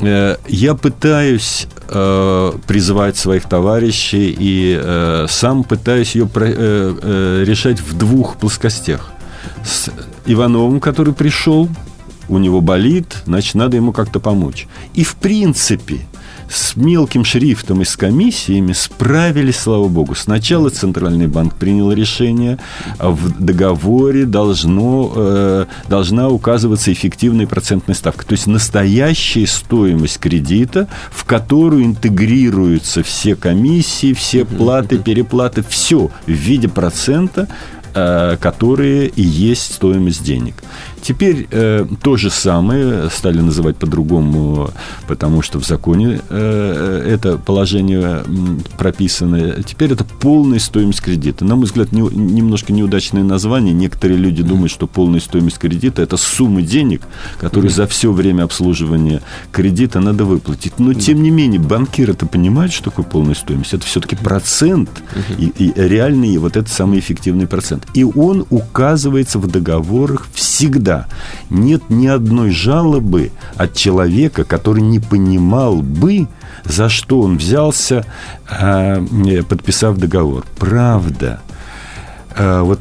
э, 0.00 0.36
я 0.48 0.74
пытаюсь 0.74 1.66
э, 1.88 2.52
призывать 2.66 3.16
своих 3.16 3.44
товарищей 3.44 4.36
и 4.38 4.78
э, 4.78 5.26
сам 5.28 5.64
пытаюсь 5.64 6.14
ее 6.14 6.26
про, 6.26 6.46
э, 6.46 6.52
э, 6.54 7.44
решать 7.46 7.80
в 7.80 7.96
двух 7.96 8.36
плоскостях. 8.36 9.12
С 9.64 9.90
Ивановым, 10.26 10.80
который 10.80 11.14
пришел, 11.14 11.68
у 12.28 12.38
него 12.38 12.60
болит, 12.60 13.16
значит, 13.24 13.54
надо 13.54 13.76
ему 13.76 13.92
как-то 13.92 14.20
помочь. 14.20 14.68
И 14.94 15.04
в 15.04 15.16
принципе, 15.16 16.00
с 16.50 16.74
мелким 16.76 17.24
шрифтом 17.24 17.82
и 17.82 17.84
с 17.84 17.96
комиссиями 17.96 18.72
справились, 18.72 19.56
слава 19.56 19.88
богу. 19.88 20.14
Сначала 20.14 20.68
Центральный 20.70 21.28
банк 21.28 21.54
принял 21.54 21.92
решение, 21.92 22.58
а 22.98 23.10
в 23.10 23.38
договоре 23.38 24.24
должно, 24.24 25.12
э, 25.14 25.66
должна 25.88 26.28
указываться 26.28 26.92
эффективная 26.92 27.46
процентная 27.46 27.94
ставка. 27.94 28.26
То 28.26 28.32
есть 28.32 28.46
настоящая 28.46 29.46
стоимость 29.46 30.18
кредита, 30.18 30.88
в 31.10 31.24
которую 31.24 31.84
интегрируются 31.84 33.02
все 33.02 33.36
комиссии, 33.36 34.12
все 34.12 34.44
платы, 34.44 34.98
переплаты, 34.98 35.64
все 35.68 36.10
в 36.26 36.30
виде 36.30 36.68
процента, 36.68 37.46
э, 37.94 38.36
которые 38.40 39.08
и 39.08 39.22
есть 39.22 39.74
стоимость 39.74 40.24
денег. 40.24 40.54
Теперь 41.02 41.46
э, 41.50 41.86
то 42.02 42.16
же 42.16 42.30
самое 42.30 43.08
стали 43.10 43.40
называть 43.40 43.76
по-другому, 43.76 44.70
потому 45.08 45.42
что 45.42 45.58
в 45.58 45.66
законе 45.66 46.20
э, 46.28 47.04
это 47.08 47.38
положение 47.38 48.22
прописано. 48.76 49.62
Теперь 49.62 49.92
это 49.92 50.04
полная 50.04 50.58
стоимость 50.58 51.00
кредита. 51.00 51.44
На 51.44 51.56
мой 51.56 51.64
взгляд, 51.64 51.92
не, 51.92 52.02
немножко 52.02 52.72
неудачное 52.72 53.22
название. 53.22 53.72
Некоторые 53.72 54.18
люди 54.18 54.42
думают, 54.42 54.70
что 54.70 54.86
полная 54.86 55.20
стоимость 55.20 55.58
кредита– 55.58 56.02
это 56.02 56.16
сумма 56.16 56.62
денег, 56.62 57.02
которые 57.38 57.70
за 57.70 57.86
все 57.86 58.12
время 58.12 58.44
обслуживания 58.44 59.22
кредита 59.52 60.00
надо 60.00 60.24
выплатить. 60.24 60.78
Но, 60.78 60.92
тем 60.92 61.22
не 61.22 61.30
менее, 61.30 61.60
банкир 61.60 62.10
это 62.10 62.26
понимает, 62.26 62.72
что 62.72 62.84
такое 62.90 63.06
полная 63.06 63.34
стоимость. 63.34 63.74
Это 63.74 63.86
все-таки 63.86 64.16
процент, 64.16 64.90
и, 65.38 65.52
и 65.56 65.72
реальный 65.76 66.36
вот 66.38 66.56
этот 66.56 66.70
самый 66.70 66.98
эффективный 66.98 67.46
процент. 67.46 67.86
И 67.94 68.04
он 68.04 68.44
указывается 68.50 69.38
в 69.38 69.46
договорах 69.46 70.28
всегда 70.34 70.89
никогда 70.90 71.06
нет 71.50 71.82
ни 71.88 72.06
одной 72.06 72.50
жалобы 72.50 73.30
от 73.56 73.74
человека, 73.74 74.44
который 74.44 74.82
не 74.82 74.98
понимал 74.98 75.76
бы, 75.76 76.28
за 76.64 76.88
что 76.88 77.20
он 77.20 77.38
взялся, 77.38 78.04
а, 78.48 79.02
подписав 79.48 79.96
договор. 79.96 80.44
Правда. 80.58 81.40
А, 82.36 82.62
вот 82.62 82.80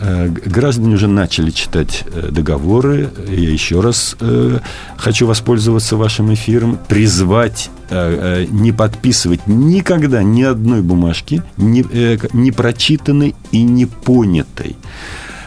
а, 0.00 0.28
граждане 0.28 0.94
уже 0.94 1.06
начали 1.08 1.50
читать 1.50 2.04
э, 2.06 2.30
договоры. 2.30 3.10
Я 3.28 3.50
еще 3.50 3.80
раз 3.80 4.16
э, 4.20 4.58
хочу 4.96 5.26
воспользоваться 5.26 5.96
вашим 5.96 6.32
эфиром, 6.32 6.78
призвать 6.88 7.70
э, 7.90 8.46
не 8.50 8.72
подписывать 8.72 9.46
никогда 9.46 10.22
ни 10.22 10.42
одной 10.42 10.82
бумажки, 10.82 11.42
не, 11.56 11.84
не 12.32 12.52
прочитанной 12.52 13.34
и 13.52 13.62
не 13.62 13.86
понятой. 13.86 14.76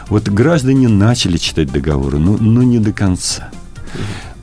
Вот 0.08 0.28
граждане 0.28 0.88
начали 0.88 1.36
читать 1.36 1.72
договоры, 1.72 2.18
но, 2.18 2.36
но 2.36 2.62
не 2.62 2.78
до 2.78 2.92
конца. 2.92 3.50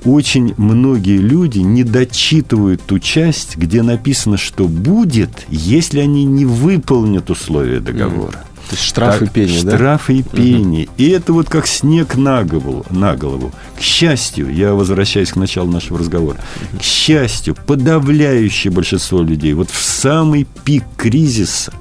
Очень 0.03 0.55
многие 0.57 1.17
люди 1.17 1.59
не 1.59 1.83
дочитывают 1.83 2.81
ту 2.81 2.97
часть, 2.97 3.55
где 3.55 3.83
написано, 3.83 4.37
что 4.37 4.67
будет, 4.67 5.45
если 5.49 5.99
они 5.99 6.25
не 6.25 6.45
выполнят 6.45 7.29
условия 7.29 7.79
договора. 7.79 8.43
То 8.71 8.75
есть 8.77 8.87
штрафы 8.87 9.25
так, 9.25 9.33
пени, 9.33 9.61
да? 9.63 9.75
Штрафы 9.75 10.13
и 10.19 10.23
пени. 10.23 10.83
Угу. 10.85 10.91
И 10.95 11.09
это 11.09 11.33
вот 11.33 11.49
как 11.49 11.67
снег 11.67 12.15
на 12.15 12.43
голову, 12.45 12.85
на 12.89 13.17
голову. 13.17 13.51
К 13.77 13.81
счастью, 13.81 14.51
я 14.55 14.73
возвращаюсь 14.73 15.31
к 15.31 15.35
началу 15.35 15.69
нашего 15.69 15.99
разговора, 15.99 16.37
угу. 16.37 16.79
к 16.79 16.81
счастью, 16.81 17.55
подавляющее 17.67 18.71
большинство 18.71 19.21
людей 19.21 19.53
вот 19.53 19.69
в 19.69 19.83
самый 19.83 20.47
пик 20.63 20.85
кризиса 20.95 21.73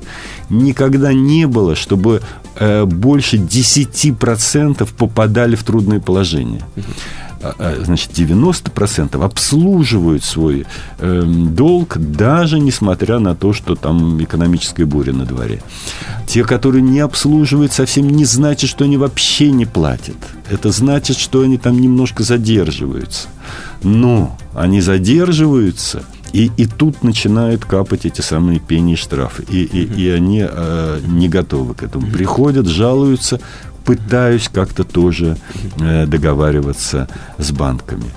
никогда 0.49 1.12
не 1.12 1.46
было, 1.46 1.76
чтобы 1.76 2.22
больше 2.59 3.37
10% 3.37 4.88
попадали 4.97 5.57
в 5.57 5.64
трудное 5.64 6.00
положение. 6.00 6.62
А, 7.42 7.54
а, 7.59 7.83
значит, 7.83 8.11
90% 8.11 9.25
обслуживают 9.25 10.25
свой 10.25 10.66
э, 10.99 11.23
долг, 11.25 11.97
даже 11.97 12.61
несмотря 12.61 13.19
на 13.19 13.35
то, 13.35 13.54
что 13.54 13.76
там 13.76 14.23
экономическая 14.23 14.85
буря 14.85 15.14
на 15.14 15.25
дворе. 15.25 15.62
Те, 16.26 16.45
которые 16.45 16.83
не 16.83 17.00
обслуживают, 17.00 17.73
совсем 17.73 18.11
не 18.11 18.26
значит, 18.26 18.69
что 18.69 18.85
они 18.85 18.99
вообще 18.99 19.50
не 19.52 19.64
платят. 19.64 20.16
Это 20.50 20.71
значит, 20.71 21.16
что 21.16 21.40
они 21.40 21.57
там 21.57 21.80
немножко 21.80 22.25
задерживаются. 22.25 23.28
Но 23.83 24.37
они 24.54 24.83
задерживаются– 24.83 26.02
и, 26.32 26.50
и 26.56 26.66
тут 26.66 27.02
начинают 27.02 27.64
капать 27.64 28.06
эти 28.06 28.20
самые 28.20 28.60
пени 28.60 28.92
и 28.92 28.96
штрафы. 28.96 29.44
И, 29.49 29.62
и, 29.62 30.02
и 30.02 30.08
они 30.10 30.46
э, 30.49 31.00
не 31.06 31.28
готовы 31.28 31.75
к 31.75 31.82
этому. 31.82 32.06
Приходят, 32.10 32.66
жалуются, 32.66 33.40
пытаюсь 33.84 34.49
как-то 34.49 34.84
тоже 34.84 35.37
э, 35.80 36.06
договариваться 36.06 37.08
с 37.38 37.50
банками. 37.50 38.10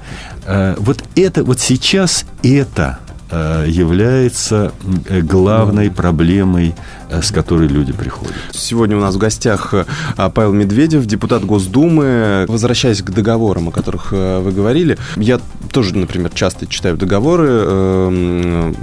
Э, 0.45 0.75
вот 0.77 1.03
это, 1.15 1.43
вот 1.43 1.59
сейчас 1.59 2.25
это 2.43 2.99
является 3.31 4.73
э, 5.07 5.21
главной 5.21 5.89
проблемой, 5.89 6.75
э, 7.09 7.21
с 7.21 7.31
которой 7.31 7.67
люди 7.67 7.93
приходят. 7.93 8.35
Сегодня 8.51 8.97
у 8.97 8.99
нас 8.99 9.15
в 9.15 9.17
гостях 9.17 9.73
Павел 10.15 10.53
Медведев, 10.53 11.05
депутат 11.05 11.45
Госдумы. 11.45 12.45
Возвращаясь 12.47 13.01
к 13.01 13.11
договорам, 13.11 13.69
о 13.69 13.71
которых 13.71 14.11
вы 14.11 14.51
говорили, 14.51 14.97
я 15.15 15.39
тоже, 15.71 15.97
например, 15.97 16.31
часто 16.33 16.67
читаю 16.67 16.97
договоры, 16.97 17.47
эм, 17.49 18.75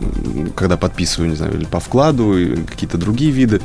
когда 0.61 0.77
подписываю, 0.77 1.31
не 1.31 1.37
знаю, 1.37 1.55
или 1.55 1.65
по 1.65 1.81
вкладу, 1.81 2.37
или 2.39 2.63
какие-то 2.63 2.99
другие 2.99 3.31
виды. 3.31 3.63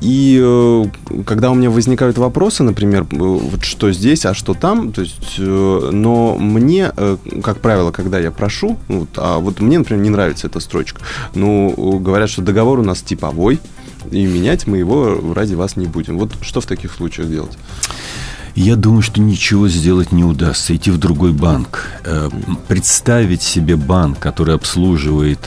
И 0.00 0.84
когда 1.24 1.52
у 1.52 1.54
меня 1.54 1.70
возникают 1.70 2.18
вопросы, 2.18 2.64
например, 2.64 3.06
вот 3.10 3.64
что 3.64 3.92
здесь, 3.92 4.26
а 4.26 4.34
что 4.34 4.54
там, 4.54 4.92
то 4.92 5.02
есть, 5.02 5.38
но 5.38 6.36
мне, 6.36 6.90
как 7.42 7.60
правило, 7.60 7.92
когда 7.92 8.18
я 8.18 8.32
прошу, 8.32 8.76
вот, 8.88 9.10
а 9.16 9.38
вот 9.38 9.60
мне, 9.60 9.78
например, 9.78 10.02
не 10.02 10.10
нравится 10.10 10.48
эта 10.48 10.58
строчка. 10.58 11.00
Ну, 11.34 11.98
говорят, 12.00 12.28
что 12.28 12.42
договор 12.42 12.80
у 12.80 12.84
нас 12.84 13.02
типовой, 13.02 13.60
и 14.10 14.26
менять 14.26 14.66
мы 14.66 14.78
его 14.78 15.32
ради 15.34 15.54
вас 15.54 15.76
не 15.76 15.86
будем. 15.86 16.18
Вот 16.18 16.32
что 16.42 16.60
в 16.60 16.66
таких 16.66 16.92
случаях 16.92 17.28
делать? 17.28 17.56
Я 18.56 18.74
думаю, 18.74 19.00
что 19.00 19.20
ничего 19.20 19.68
сделать 19.68 20.10
не 20.10 20.24
удастся. 20.24 20.74
Идти 20.74 20.90
в 20.90 20.98
другой 20.98 21.32
банк. 21.32 21.86
Э, 22.04 22.28
представить 22.66 23.42
себе 23.42 23.76
банк, 23.76 24.18
который 24.18 24.56
обслуживает 24.56 25.38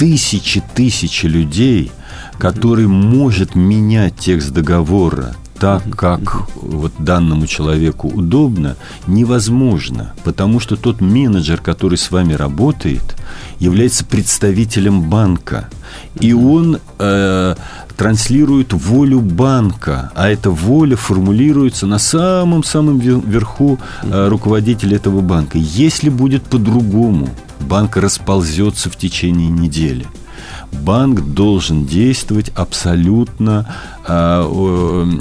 тысячи-тысячи 0.00 1.26
людей, 1.26 1.92
который 2.38 2.86
может 2.86 3.54
менять 3.54 4.16
текст 4.16 4.48
договора 4.50 5.36
так, 5.60 5.82
как 5.94 6.48
вот 6.56 6.92
данному 6.98 7.46
человеку 7.46 8.08
удобно, 8.08 8.76
невозможно, 9.06 10.14
потому 10.24 10.58
что 10.58 10.76
тот 10.76 11.02
менеджер, 11.02 11.60
который 11.60 11.98
с 11.98 12.10
вами 12.10 12.32
работает, 12.32 13.16
является 13.58 14.06
представителем 14.06 15.02
банка, 15.02 15.68
и 16.18 16.32
он 16.32 16.78
э, 16.98 17.54
транслирует 17.94 18.72
волю 18.72 19.20
банка, 19.20 20.10
а 20.14 20.30
эта 20.30 20.50
воля 20.50 20.96
формулируется 20.96 21.86
на 21.86 21.98
самом-самом 21.98 22.98
верху 22.98 23.78
э, 24.02 24.28
руководителя 24.28 24.96
этого 24.96 25.20
банка. 25.20 25.58
Если 25.58 26.08
будет 26.08 26.42
по-другому, 26.44 27.28
банк 27.60 27.98
расползется 27.98 28.88
в 28.88 28.96
течение 28.96 29.48
недели– 29.48 30.06
банк 30.72 31.20
должен 31.20 31.84
действовать 31.84 32.50
абсолютно 32.54 33.66
а, 34.12 34.44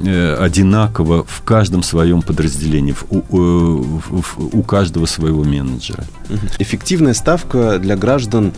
э, 0.05 0.35
одинаково 0.39 1.23
в 1.23 1.41
каждом 1.43 1.83
своем 1.83 2.21
подразделении, 2.21 2.95
у, 3.09 3.21
у, 3.29 4.01
у 4.51 4.63
каждого 4.63 5.05
своего 5.05 5.43
менеджера. 5.43 6.05
Эффективная 6.59 7.13
ставка 7.13 7.77
для 7.77 7.95
граждан, 7.95 8.53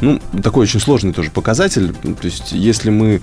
ну, 0.00 0.20
такой 0.42 0.62
очень 0.62 0.80
сложный 0.80 1.12
тоже 1.12 1.30
показатель. 1.30 1.92
То 1.92 2.24
есть, 2.24 2.52
если 2.52 2.90
мы 2.90 3.20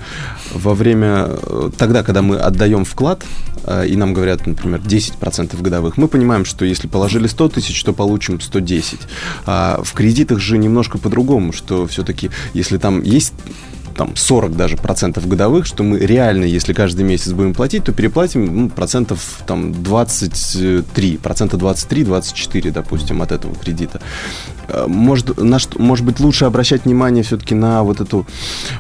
во 0.54 0.74
время, 0.74 1.28
э, 1.28 1.72
тогда, 1.78 2.04
когда 2.04 2.22
мы 2.22 2.38
отдаем 2.38 2.86
вклад, 2.86 3.24
э, 3.66 3.88
и 3.88 3.96
нам 3.96 4.14
говорят, 4.14 4.46
например, 4.46 4.80
10% 4.80 5.62
годовых, 5.62 5.98
мы 5.98 6.08
понимаем, 6.08 6.46
что 6.46 6.66
если 6.66 6.88
положили 6.88 7.28
100 7.28 7.50
тысяч, 7.50 7.84
то 7.84 7.94
получим 7.94 8.40
110. 8.40 9.00
А 9.46 9.82
в 9.84 9.94
кредитах 9.94 10.40
же 10.40 10.58
немножко 10.58 10.98
по-другому, 10.98 11.52
что 11.52 11.88
все-таки, 11.88 12.30
если 12.54 12.78
там 12.78 13.02
есть 13.14 13.34
там 13.96 14.16
40 14.16 14.56
даже 14.56 14.78
процентов 14.78 15.28
годовых, 15.28 15.66
что 15.66 15.84
мы 15.84 16.00
реально, 16.00 16.46
если 16.46 16.74
каждый 16.74 17.06
месяц 17.06 17.32
будем 17.32 17.54
платить, 17.54 17.84
то 17.84 17.92
переплатим 17.92 18.64
ну, 18.64 18.70
процентов 18.70 19.42
там 19.46 19.84
23, 19.84 21.18
процента 21.18 21.58
23-24, 21.58 22.72
допустим, 22.72 23.22
от 23.22 23.32
этого 23.32 23.56
кредита. 23.56 24.02
Э, 24.68 24.86
может, 24.88 25.38
на 25.38 25.60
что, 25.60 25.80
может 25.80 26.06
быть, 26.06 26.20
лучше 26.20 26.46
обращать 26.46 26.86
внимание 26.86 27.24
все-таки 27.24 27.56
на 27.56 27.84
вот 27.84 28.02
эту 28.02 28.26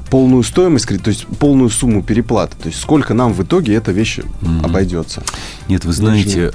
полную 0.09 0.43
стоимость 0.43 0.85
кредита, 0.87 1.05
то 1.05 1.11
есть 1.11 1.27
полную 1.27 1.69
сумму 1.69 2.03
переплаты, 2.03 2.55
то 2.61 2.67
есть 2.69 2.81
сколько 2.81 3.13
нам 3.13 3.33
в 3.33 3.43
итоге 3.43 3.75
эта 3.75 3.91
вещь 3.91 4.19
mm-hmm. 4.19 4.65
обойдется. 4.65 5.23
Нет, 5.67 5.85
вы 5.85 5.93
знаете, 5.93 6.51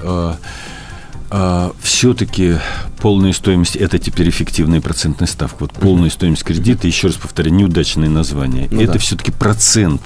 а, 1.31 1.73
все-таки 1.81 2.57
полная 3.01 3.33
стоимость– 3.33 3.77
это 3.77 3.99
теперь 3.99 4.29
эффективная 4.29 4.81
процентная 4.81 5.29
ставка. 5.29 5.57
Вот 5.61 5.73
полная 5.73 6.11
стоимость 6.11 6.45
кредита, 6.45 6.87
еще 6.87 7.09
раз 7.09 7.17
повторяю, 7.17 7.55
неудачное 7.55 8.09
название. 8.09 8.69
Ну, 8.71 8.81
это 8.81 8.95
да. 8.95 8.99
все-таки 8.99 9.31
процент, 9.31 10.01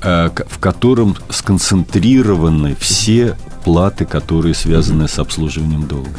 а, 0.00 0.32
в 0.48 0.58
котором 0.58 1.16
сконцентрированы 1.28 2.76
все 2.80 3.36
платы, 3.64 4.04
которые 4.04 4.54
связаны 4.54 5.08
с 5.08 5.18
обслуживанием 5.18 5.86
долга 5.86 6.10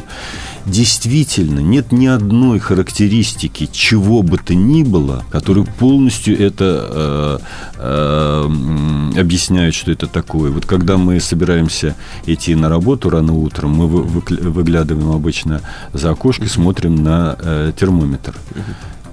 действительно 0.66 1.60
нет 1.60 1.92
ни 1.92 2.06
одной 2.06 2.58
характеристики 2.58 3.68
чего 3.70 4.22
бы 4.22 4.38
то 4.38 4.54
ни 4.54 4.82
было, 4.82 5.24
которые 5.30 5.66
полностью 5.66 6.38
это 6.38 6.88
э, 6.90 7.38
э, 7.78 9.20
объясняют, 9.20 9.74
что 9.74 9.90
это 9.90 10.06
такое. 10.06 10.50
Вот 10.50 10.66
когда 10.66 10.96
мы 10.96 11.20
собираемся 11.20 11.96
идти 12.26 12.54
на 12.54 12.68
работу 12.68 13.10
рано 13.10 13.32
утром, 13.32 13.72
мы 13.72 13.86
вы, 13.88 14.02
выглядываем 14.04 15.10
обычно 15.10 15.60
за 15.92 16.10
окошко, 16.10 16.48
смотрим 16.48 17.02
на 17.02 17.36
э, 17.40 17.72
термометр 17.78 18.34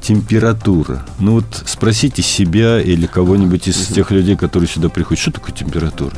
температура. 0.02 1.06
Ну 1.20 1.34
вот 1.34 1.64
спросите 1.66 2.22
себя 2.22 2.80
или 2.82 3.06
кого-нибудь 3.06 3.68
из 3.68 3.88
тех 3.88 4.12
людей, 4.12 4.38
которые 4.38 4.70
сюда 4.70 4.88
приходят, 4.88 5.22
что 5.22 5.32
такое 5.32 5.54
температура? 5.54 6.16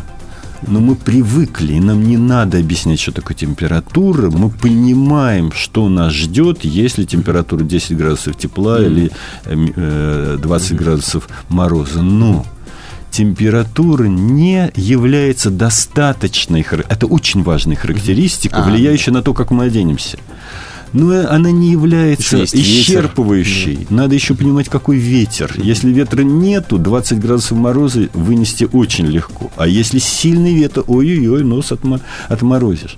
Но 0.67 0.79
мы 0.79 0.95
привыкли, 0.95 1.73
и 1.73 1.79
нам 1.79 2.03
не 2.03 2.17
надо 2.17 2.59
объяснять, 2.59 2.99
что 2.99 3.11
такое 3.11 3.35
температура. 3.35 4.29
Мы 4.29 4.49
понимаем, 4.49 5.51
что 5.51 5.89
нас 5.89 6.13
ждет, 6.13 6.63
если 6.63 7.05
температура 7.05 7.63
10 7.63 7.97
градусов 7.97 8.37
тепла 8.37 8.81
или 8.81 9.11
20 9.45 9.45
э, 9.45 10.37
mm. 10.37 10.75
градусов 10.75 11.29
мороза. 11.49 12.01
Но 12.01 12.45
температура 13.09 14.05
не 14.05 14.71
является 14.75 15.49
достаточной, 15.49 16.65
это 16.87 17.07
очень 17.07 17.43
важная 17.43 17.75
характеристика, 17.75 18.57
а, 18.57 18.63
влияющая 18.63 19.13
на 19.13 19.21
то, 19.21 19.33
как 19.33 19.51
мы 19.51 19.65
оденемся 19.65 20.17
но 20.93 21.27
она 21.29 21.51
не 21.51 21.71
является 21.71 22.43
исчерпывающей. 22.43 23.71
Ветер. 23.71 23.91
Надо 23.91 24.15
еще 24.15 24.35
понимать, 24.35 24.69
какой 24.69 24.97
ветер. 24.97 25.53
Если 25.57 25.91
ветра 25.91 26.23
нету, 26.23 26.77
20 26.77 27.19
градусов 27.19 27.57
мороза 27.57 28.09
вынести 28.13 28.67
очень 28.71 29.07
легко. 29.07 29.51
А 29.55 29.67
если 29.67 29.99
сильный 29.99 30.53
ветер, 30.53 30.83
ой-ой-ой, 30.87 31.43
нос 31.43 31.71
отморозишь 32.27 32.97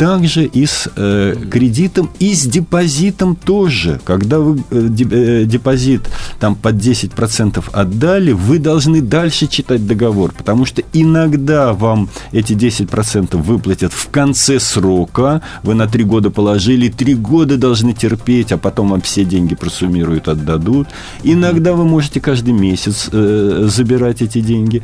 также 0.00 0.46
и 0.46 0.64
с 0.64 0.90
э, 0.96 1.34
кредитом, 1.50 2.08
и 2.20 2.34
с 2.34 2.46
депозитом 2.46 3.36
тоже. 3.36 4.00
Когда 4.04 4.38
вы 4.38 4.64
э, 4.70 4.88
э 5.10 5.44
депозит 5.44 6.00
там 6.38 6.54
под 6.54 6.76
10% 6.76 7.62
отдали, 7.70 8.32
вы 8.32 8.58
должны 8.58 9.02
дальше 9.02 9.46
читать 9.46 9.86
договор, 9.86 10.32
потому 10.32 10.64
что 10.64 10.82
иногда 10.94 11.74
вам 11.74 12.08
эти 12.32 12.54
10% 12.54 13.36
выплатят 13.42 13.92
в 13.92 14.08
конце 14.08 14.58
срока, 14.58 15.42
вы 15.62 15.74
на 15.74 15.86
3 15.86 16.04
года 16.04 16.30
положили, 16.30 16.88
3 16.88 17.14
года 17.16 17.58
должны 17.58 17.92
терпеть, 17.92 18.52
а 18.52 18.56
потом 18.56 18.88
вам 18.88 19.02
все 19.02 19.26
деньги 19.26 19.54
просуммируют, 19.54 20.28
отдадут. 20.28 20.88
Иногда 21.24 21.74
вы 21.74 21.84
можете 21.84 22.20
каждый 22.20 22.54
месяц 22.54 23.10
э, 23.12 23.68
забирать 23.68 24.22
эти 24.22 24.40
деньги. 24.40 24.82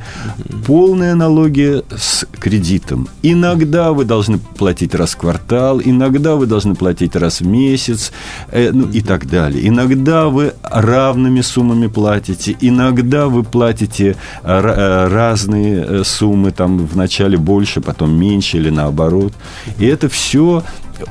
Полная 0.67 1.13
аналогия 1.13 1.85
с 1.97 2.27
кредитом. 2.39 3.09
Иногда 3.23 3.93
вы 3.93 4.05
должны 4.05 4.39
платить 4.59 4.95
раз 4.95 5.06
раз 5.07 5.15
в 5.15 5.19
квартал, 5.19 5.81
иногда 5.85 6.35
вы 6.35 6.47
должны 6.47 6.75
платить 6.75 7.17
раз 7.17 7.41
в 7.41 7.47
месяц, 7.47 8.13
э, 8.51 8.73
ну 8.73 8.89
и 8.89 9.01
так 9.01 9.27
далее. 9.27 9.69
Иногда 9.69 10.27
вы 10.27 10.53
равными 10.63 11.43
суммами 11.43 11.87
платите, 11.87 12.57
иногда 12.61 13.27
вы 13.27 13.45
платите 13.45 14.07
э, 14.11 14.15
э, 14.45 15.09
разные 15.09 15.85
э, 15.89 16.05
суммы, 16.05 16.51
там 16.51 16.87
вначале 16.87 17.37
больше, 17.37 17.81
потом 17.81 18.19
меньше 18.19 18.57
или 18.57 18.71
наоборот. 18.71 19.33
И 19.79 19.87
это 19.87 20.09
все 20.09 20.63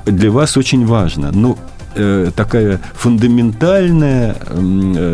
для 0.05 0.29
вас 0.29 0.57
очень 0.57 0.85
важно. 0.85 1.31
Ну, 1.31 1.57
такая 2.35 2.81
фундаментальная 2.93 4.35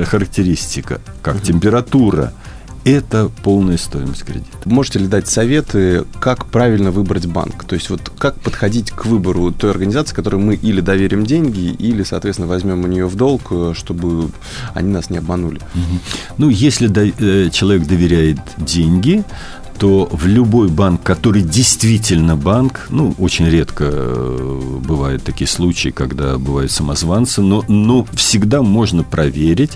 характеристика, 0.06 1.00
как 1.22 1.40
температура 1.42 2.34
это 2.84 3.30
полная 3.44 3.78
стоимость 3.78 4.24
кредита. 4.24 4.58
Можете 4.66 5.00
ли 5.00 5.08
дать 5.08 5.28
советы, 5.28 6.06
как 6.20 6.48
правильно 6.48 6.92
выбрать 6.92 7.28
банк? 7.28 7.64
То 7.66 7.76
есть 7.76 7.90
вот 7.90 8.12
как 8.18 8.40
подходить 8.40 8.92
к 8.92 9.06
выбору 9.06 9.52
той 9.52 9.72
организации, 9.72 10.16
которой 10.16 10.38
мы 10.38 10.56
или 10.56 10.82
доверим 10.82 11.26
деньги, 11.26 11.72
или, 11.72 12.04
соответственно, 12.04 12.48
возьмем 12.48 12.84
у 12.84 12.88
нее 12.88 13.08
в 13.08 13.16
долг, 13.16 13.52
чтобы 13.74 14.30
они 14.74 14.92
нас 14.92 15.10
не 15.10 15.18
обманули? 15.18 15.60
Ну, 16.38 16.50
если 16.50 16.90
э, 16.90 17.50
человек 17.50 17.88
доверяет 17.88 18.40
деньги, 18.58 19.24
то 19.82 20.08
в 20.12 20.28
любой 20.28 20.68
банк, 20.68 21.02
который 21.02 21.42
действительно 21.42 22.36
банк, 22.36 22.86
ну, 22.92 23.16
очень 23.18 23.50
редко 23.50 23.86
э, 23.92 24.62
бывают 24.88 25.24
такие 25.24 25.48
случаи, 25.48 25.90
когда 25.90 26.38
бывают 26.38 26.72
самозванцы, 26.72 27.42
но, 27.42 27.66
но 27.68 28.06
всегда 28.14 28.62
можно 28.62 29.04
проверить. 29.04 29.72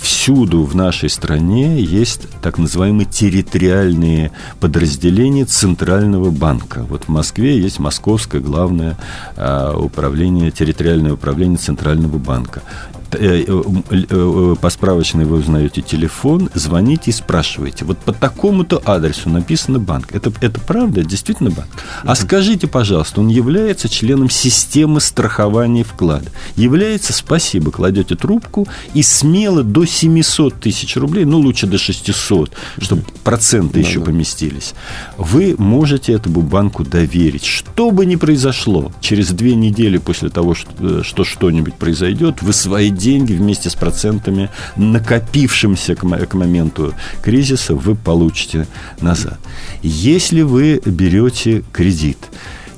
Всюду 0.00 0.62
в 0.62 0.74
нашей 0.74 1.10
стране 1.10 1.78
есть 1.78 2.22
так 2.40 2.56
называемые 2.56 3.04
территориальные 3.04 4.32
подразделения 4.60 5.44
Центрального 5.44 6.30
банка. 6.30 6.86
Вот 6.88 7.04
в 7.04 7.08
Москве 7.08 7.60
есть 7.60 7.78
Московское 7.78 8.40
главное 8.40 8.96
а, 9.36 9.76
управление, 9.76 10.52
территориальное 10.52 11.12
управление 11.12 11.58
Центрального 11.58 12.16
банка. 12.16 12.62
Э, 13.12 13.44
э, 13.46 14.04
э, 14.10 14.54
по 14.60 14.70
справочной 14.70 15.24
вы 15.24 15.38
узнаете 15.38 15.82
телефон, 15.82 16.50
звоните 16.54 17.10
и 17.10 17.14
спрашиваете. 17.14 17.84
Вот 17.84 17.98
по 17.98 18.12
такому-то 18.12 18.82
адресу 18.84 19.30
написано 19.30 19.78
банк. 19.78 20.12
Это, 20.12 20.32
это 20.40 20.60
правда? 20.60 21.04
Действительно 21.04 21.50
банк? 21.50 21.68
А 22.02 22.14
скажите, 22.14 22.66
пожалуйста, 22.66 23.20
он 23.20 23.28
является 23.28 23.88
членом 23.88 24.30
системы 24.30 25.00
страхования 25.00 25.84
вклада? 25.84 26.30
Является? 26.56 27.12
Спасибо. 27.12 27.70
Кладете 27.70 28.16
трубку 28.16 28.66
и 28.94 29.02
смело 29.02 29.62
до 29.62 29.84
700 29.84 30.54
тысяч 30.60 30.96
рублей, 30.96 31.24
ну, 31.24 31.38
лучше 31.38 31.66
до 31.66 31.78
600, 31.78 32.52
чтобы 32.78 33.04
проценты 33.22 33.80
еще 33.80 34.00
поместились. 34.00 34.74
Вы 35.16 35.54
можете 35.58 36.12
этому 36.12 36.42
банку 36.42 36.84
доверить. 36.84 37.44
Что 37.44 37.90
бы 37.90 38.06
ни 38.06 38.16
произошло, 38.16 38.92
через 39.00 39.30
две 39.30 39.54
недели 39.54 39.98
после 39.98 40.30
того, 40.30 40.54
что, 40.54 41.02
что 41.02 41.24
что-нибудь 41.24 41.74
произойдет, 41.74 42.42
вы 42.42 42.52
свои 42.52 42.90
деньги 42.90 43.03
вместе 43.12 43.70
с 43.70 43.74
процентами, 43.74 44.50
накопившимся 44.76 45.94
к, 45.94 46.26
к 46.26 46.34
моменту 46.34 46.94
кризиса, 47.22 47.74
вы 47.74 47.94
получите 47.94 48.66
назад. 49.00 49.38
Если 49.82 50.42
вы 50.42 50.80
берете 50.84 51.62
кредит, 51.72 52.18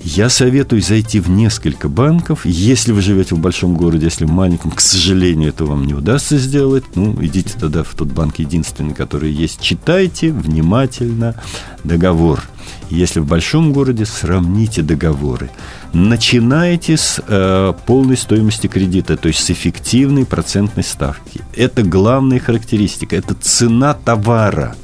Я 0.09 0.29
советую 0.29 0.83
зайти 0.83 1.19
в 1.19 1.29
несколько 1.29 1.89
банков. 1.89 2.47
Если 2.47 2.93
вы 2.93 3.03
живете 3.03 3.35
в 3.35 3.41
большом 3.41 3.75
городе, 3.75 4.05
если 4.05 4.25
в 4.25 4.31
маленьком, 4.31 4.71
к 4.71 4.81
сожалению, 4.81 5.49
это 5.49 5.65
вам 5.65 5.85
не 5.85 5.95
удастся 5.95 6.39
сделать. 6.39 6.85
Ну, 6.95 7.17
идите 7.21 7.59
тогда 7.59 7.83
в 7.83 7.93
тот 7.97 8.09
банк 8.13 8.39
единственный, 8.39 8.95
который 8.95 9.33
есть. 9.33 9.61
Читайте 9.61 10.31
внимательно 10.31 11.35
договор. 11.83 12.41
Если 12.89 13.19
в 13.19 13.27
большом 13.27 13.73
городе, 13.73 14.07
сравните 14.07 14.83
договоры. 14.83 15.51
Начинайте 15.93 16.97
с 16.97 17.21
э, 17.27 17.73
полной 17.85 18.17
стоимости 18.17 18.69
кредита, 18.69 19.17
то 19.17 19.27
есть 19.27 19.41
с 19.41 19.51
эффективной 19.51 20.25
процентной 20.25 20.85
ставки. 20.85 21.41
Это 21.57 21.83
главная 21.83 22.39
характеристика, 22.39 23.17
это 23.17 23.35
цена 23.35 23.93
товара. 23.93 24.77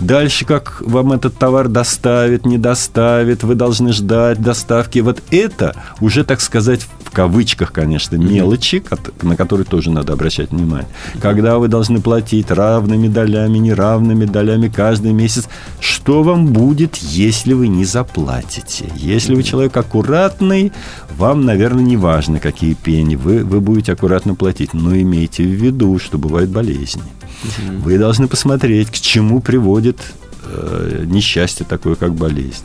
Дальше, 0.00 0.44
как 0.44 0.82
вам 0.84 1.12
этот 1.12 1.36
товар 1.36 1.68
доставит, 1.68 2.46
не 2.46 2.58
доставит, 2.58 3.42
вы 3.42 3.54
должны 3.54 3.92
ждать 3.92 4.40
доставки. 4.40 5.00
Вот 5.00 5.22
это 5.30 5.74
уже, 6.00 6.24
так 6.24 6.40
сказать, 6.40 6.86
в 7.04 7.10
кавычках, 7.10 7.72
конечно, 7.72 8.16
мелочи, 8.16 8.82
на 9.22 9.36
которые 9.36 9.66
тоже 9.66 9.90
надо 9.90 10.14
обращать 10.14 10.50
внимание. 10.50 10.88
Когда 11.20 11.58
вы 11.58 11.68
должны 11.68 12.00
платить 12.00 12.50
равными 12.50 13.08
долями, 13.08 13.58
неравными 13.58 14.24
долями 14.24 14.68
каждый 14.68 15.12
месяц, 15.12 15.48
что 15.80 16.22
вам 16.22 16.46
будет, 16.46 16.96
если 16.96 17.52
вы 17.52 17.68
не 17.68 17.84
заплатите? 17.84 18.86
Если 18.96 19.34
вы 19.34 19.42
человек 19.42 19.76
аккуратный, 19.76 20.72
вам, 21.16 21.44
наверное, 21.44 21.84
не 21.84 21.96
важно, 21.96 22.40
какие 22.40 22.74
пени, 22.74 23.16
вы, 23.16 23.44
вы 23.44 23.60
будете 23.60 23.92
аккуратно 23.92 24.34
платить. 24.34 24.72
Но 24.72 24.96
имейте 24.96 25.42
в 25.42 25.50
виду, 25.50 25.98
что 25.98 26.18
бывают 26.18 26.50
болезни. 26.50 27.02
Вы 27.78 27.98
должны 27.98 28.28
посмотреть, 28.28 28.90
к 28.90 28.94
чему 28.94 29.40
приводит 29.40 29.98
э, 30.44 31.04
несчастье 31.06 31.66
такое, 31.68 31.94
как 31.94 32.14
болезнь. 32.14 32.64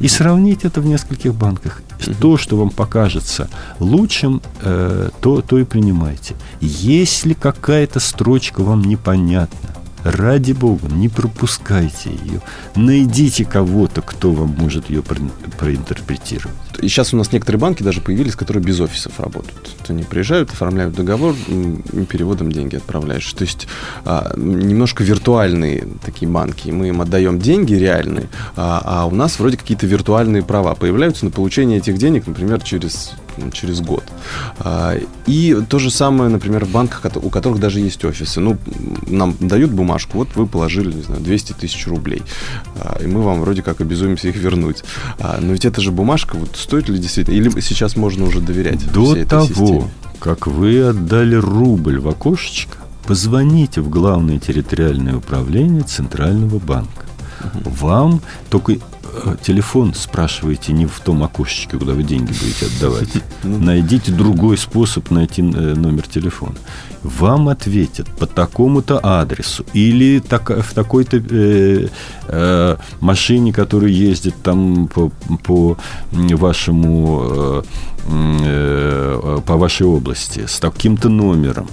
И 0.00 0.08
сравнить 0.08 0.64
это 0.64 0.80
в 0.80 0.86
нескольких 0.86 1.34
банках. 1.34 1.82
То, 2.20 2.36
что 2.36 2.56
вам 2.56 2.70
покажется 2.70 3.48
лучшим, 3.78 4.42
э, 4.62 5.10
то, 5.20 5.40
то 5.40 5.58
и 5.58 5.64
принимайте. 5.64 6.34
Если 6.60 7.34
какая-то 7.34 8.00
строчка 8.00 8.62
вам 8.62 8.82
непонятна, 8.82 9.75
ради 10.10 10.52
бога, 10.52 10.88
не 10.88 11.08
пропускайте 11.08 12.10
ее. 12.10 12.40
Найдите 12.74 13.44
кого-то, 13.44 14.02
кто 14.02 14.32
вам 14.32 14.54
может 14.58 14.90
ее 14.90 15.02
проинтерпретировать. 15.02 16.56
И 16.78 16.88
сейчас 16.88 17.14
у 17.14 17.16
нас 17.16 17.32
некоторые 17.32 17.60
банки 17.60 17.82
даже 17.82 18.00
появились, 18.00 18.36
которые 18.36 18.62
без 18.62 18.80
офисов 18.80 19.18
работают. 19.18 19.68
Они 19.88 20.02
приезжают, 20.02 20.50
оформляют 20.50 20.94
договор, 20.94 21.34
переводом 22.10 22.52
деньги 22.52 22.76
отправляешь. 22.76 23.32
То 23.32 23.42
есть 23.42 23.66
а, 24.04 24.32
немножко 24.36 25.02
виртуальные 25.02 25.88
такие 26.04 26.30
банки. 26.30 26.70
Мы 26.70 26.88
им 26.88 27.00
отдаем 27.00 27.38
деньги 27.38 27.74
реальные, 27.74 28.28
а, 28.56 28.82
а 28.84 29.06
у 29.06 29.14
нас 29.14 29.38
вроде 29.38 29.56
какие-то 29.56 29.86
виртуальные 29.86 30.42
права 30.42 30.74
появляются 30.74 31.24
на 31.24 31.30
получение 31.30 31.78
этих 31.78 31.98
денег, 31.98 32.26
например, 32.26 32.62
через 32.62 33.12
через 33.52 33.80
год. 33.80 34.04
А, 34.58 34.96
и 35.26 35.56
то 35.68 35.78
же 35.78 35.90
самое, 35.90 36.30
например, 36.30 36.64
в 36.64 36.70
банках, 36.70 37.04
у 37.16 37.30
которых 37.30 37.60
даже 37.60 37.80
есть 37.80 38.04
офисы. 38.04 38.40
Ну, 38.40 38.58
нам 39.06 39.36
дают 39.40 39.70
бумажку, 39.70 40.18
вот 40.18 40.28
вы 40.34 40.46
положили, 40.46 40.92
не 40.92 41.02
знаю, 41.02 41.20
200 41.20 41.52
тысяч 41.54 41.86
рублей, 41.86 42.22
а, 42.80 42.98
и 43.02 43.06
мы 43.06 43.22
вам 43.22 43.40
вроде 43.40 43.62
как 43.62 43.80
обязуемся 43.80 44.28
их 44.28 44.36
вернуть. 44.36 44.82
А, 45.18 45.38
но 45.40 45.52
ведь 45.52 45.64
это 45.64 45.80
же 45.80 45.92
бумажка, 45.92 46.36
вот 46.36 46.56
стоит 46.56 46.88
ли 46.88 46.98
действительно, 46.98 47.34
или 47.34 47.60
сейчас 47.60 47.96
можно 47.96 48.24
уже 48.26 48.40
доверять 48.40 48.90
До 48.92 49.04
всей 49.04 49.22
этой 49.22 49.28
того, 49.30 49.46
системе? 49.46 49.90
как 50.18 50.46
вы 50.46 50.82
отдали 50.82 51.36
рубль 51.36 51.98
в 51.98 52.08
окошечко, 52.08 52.78
позвоните 53.06 53.80
в 53.80 53.88
главное 53.88 54.38
территориальное 54.38 55.16
управление 55.16 55.82
Центрального 55.82 56.58
банка. 56.58 57.06
Вам 57.64 58.20
только 58.50 58.76
телефон 59.42 59.94
спрашиваете 59.94 60.72
не 60.72 60.86
в 60.86 61.00
том 61.00 61.22
окошечке, 61.22 61.78
куда 61.78 61.92
вы 61.92 62.02
деньги 62.02 62.32
будете 62.32 62.66
отдавать. 62.66 63.08
Ну 63.42 63.58
Найдите 63.58 64.12
другой 64.12 64.56
способ 64.58 65.10
найти 65.10 65.42
э, 65.42 65.44
номер 65.44 66.06
телефона. 66.06 66.56
Вам 67.02 67.48
ответят 67.48 68.08
по 68.08 68.26
такому-то 68.26 69.00
адресу 69.02 69.64
или 69.72 70.18
так, 70.18 70.50
в 70.50 70.74
такой-то 70.74 71.18
э, 71.18 71.88
э, 72.28 72.76
машине, 73.00 73.52
которая 73.52 73.90
ездит 73.90 74.34
там 74.42 74.88
по, 74.88 75.10
по 75.44 75.76
вашему 76.12 77.22
э, 77.30 77.62
э, 78.08 79.38
по 79.46 79.56
вашей 79.56 79.86
области 79.86 80.46
с 80.46 80.58
таким-то 80.58 81.08
номером. 81.08 81.68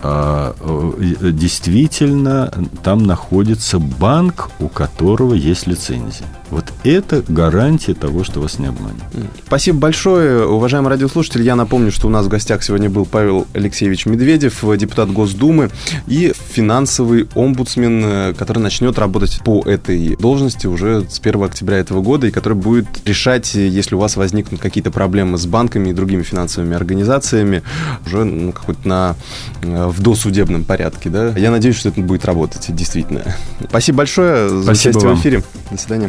А, 0.00 0.54
э, 0.60 1.32
действительно 1.32 2.52
там 2.84 3.02
находится 3.02 3.80
банк, 3.80 4.50
у 4.60 4.68
которого 4.68 5.34
есть 5.34 5.66
лицензия. 5.66 6.26
Вот 6.50 6.72
это 6.84 7.22
гарантия 7.28 7.94
того, 7.94 8.24
что 8.24 8.40
вас 8.40 8.58
не 8.58 8.66
обманет. 8.66 9.02
Спасибо 9.46 9.78
большое, 9.78 10.46
уважаемый 10.46 10.88
радиослушатель. 10.88 11.42
Я 11.42 11.56
напомню, 11.56 11.92
что 11.92 12.06
у 12.06 12.10
нас 12.10 12.26
в 12.26 12.28
гостях 12.28 12.62
сегодня 12.62 12.88
был 12.88 13.04
Павел 13.04 13.46
Алексеевич 13.52 14.06
Медведев, 14.06 14.64
депутат 14.76 15.10
Госдумы 15.10 15.70
и 16.06 16.32
финансовый 16.50 17.28
омбудсмен, 17.34 18.34
который 18.34 18.60
начнет 18.60 18.98
работать 18.98 19.40
по 19.44 19.62
этой 19.62 20.16
должности 20.16 20.66
уже 20.66 21.04
с 21.08 21.20
1 21.20 21.42
октября 21.42 21.78
этого 21.78 22.00
года 22.02 22.26
и 22.26 22.30
который 22.30 22.54
будет 22.54 22.86
решать, 23.06 23.54
если 23.54 23.94
у 23.94 23.98
вас 23.98 24.16
возникнут 24.16 24.60
какие-то 24.60 24.90
проблемы 24.90 25.38
с 25.38 25.46
банками 25.46 25.90
и 25.90 25.92
другими 25.92 26.22
финансовыми 26.22 26.74
организациями, 26.74 27.62
уже 28.06 28.24
ну, 28.24 28.52
какой-то 28.52 28.88
на, 28.88 29.16
э, 29.62 29.86
в 29.86 30.00
досудебном 30.00 30.64
порядке. 30.64 31.10
Да? 31.10 31.28
Я 31.36 31.50
надеюсь, 31.50 31.76
что 31.76 31.90
это 31.90 32.00
будет 32.00 32.24
работать, 32.24 32.64
действительно. 32.74 33.22
Спасибо 33.68 33.98
большое 33.98 34.48
за 34.48 34.62
Спасибо 34.62 34.90
участие 34.90 35.08
вам. 35.08 35.16
в 35.16 35.20
эфире. 35.20 35.42
До 35.70 35.78
свидания. 35.78 36.08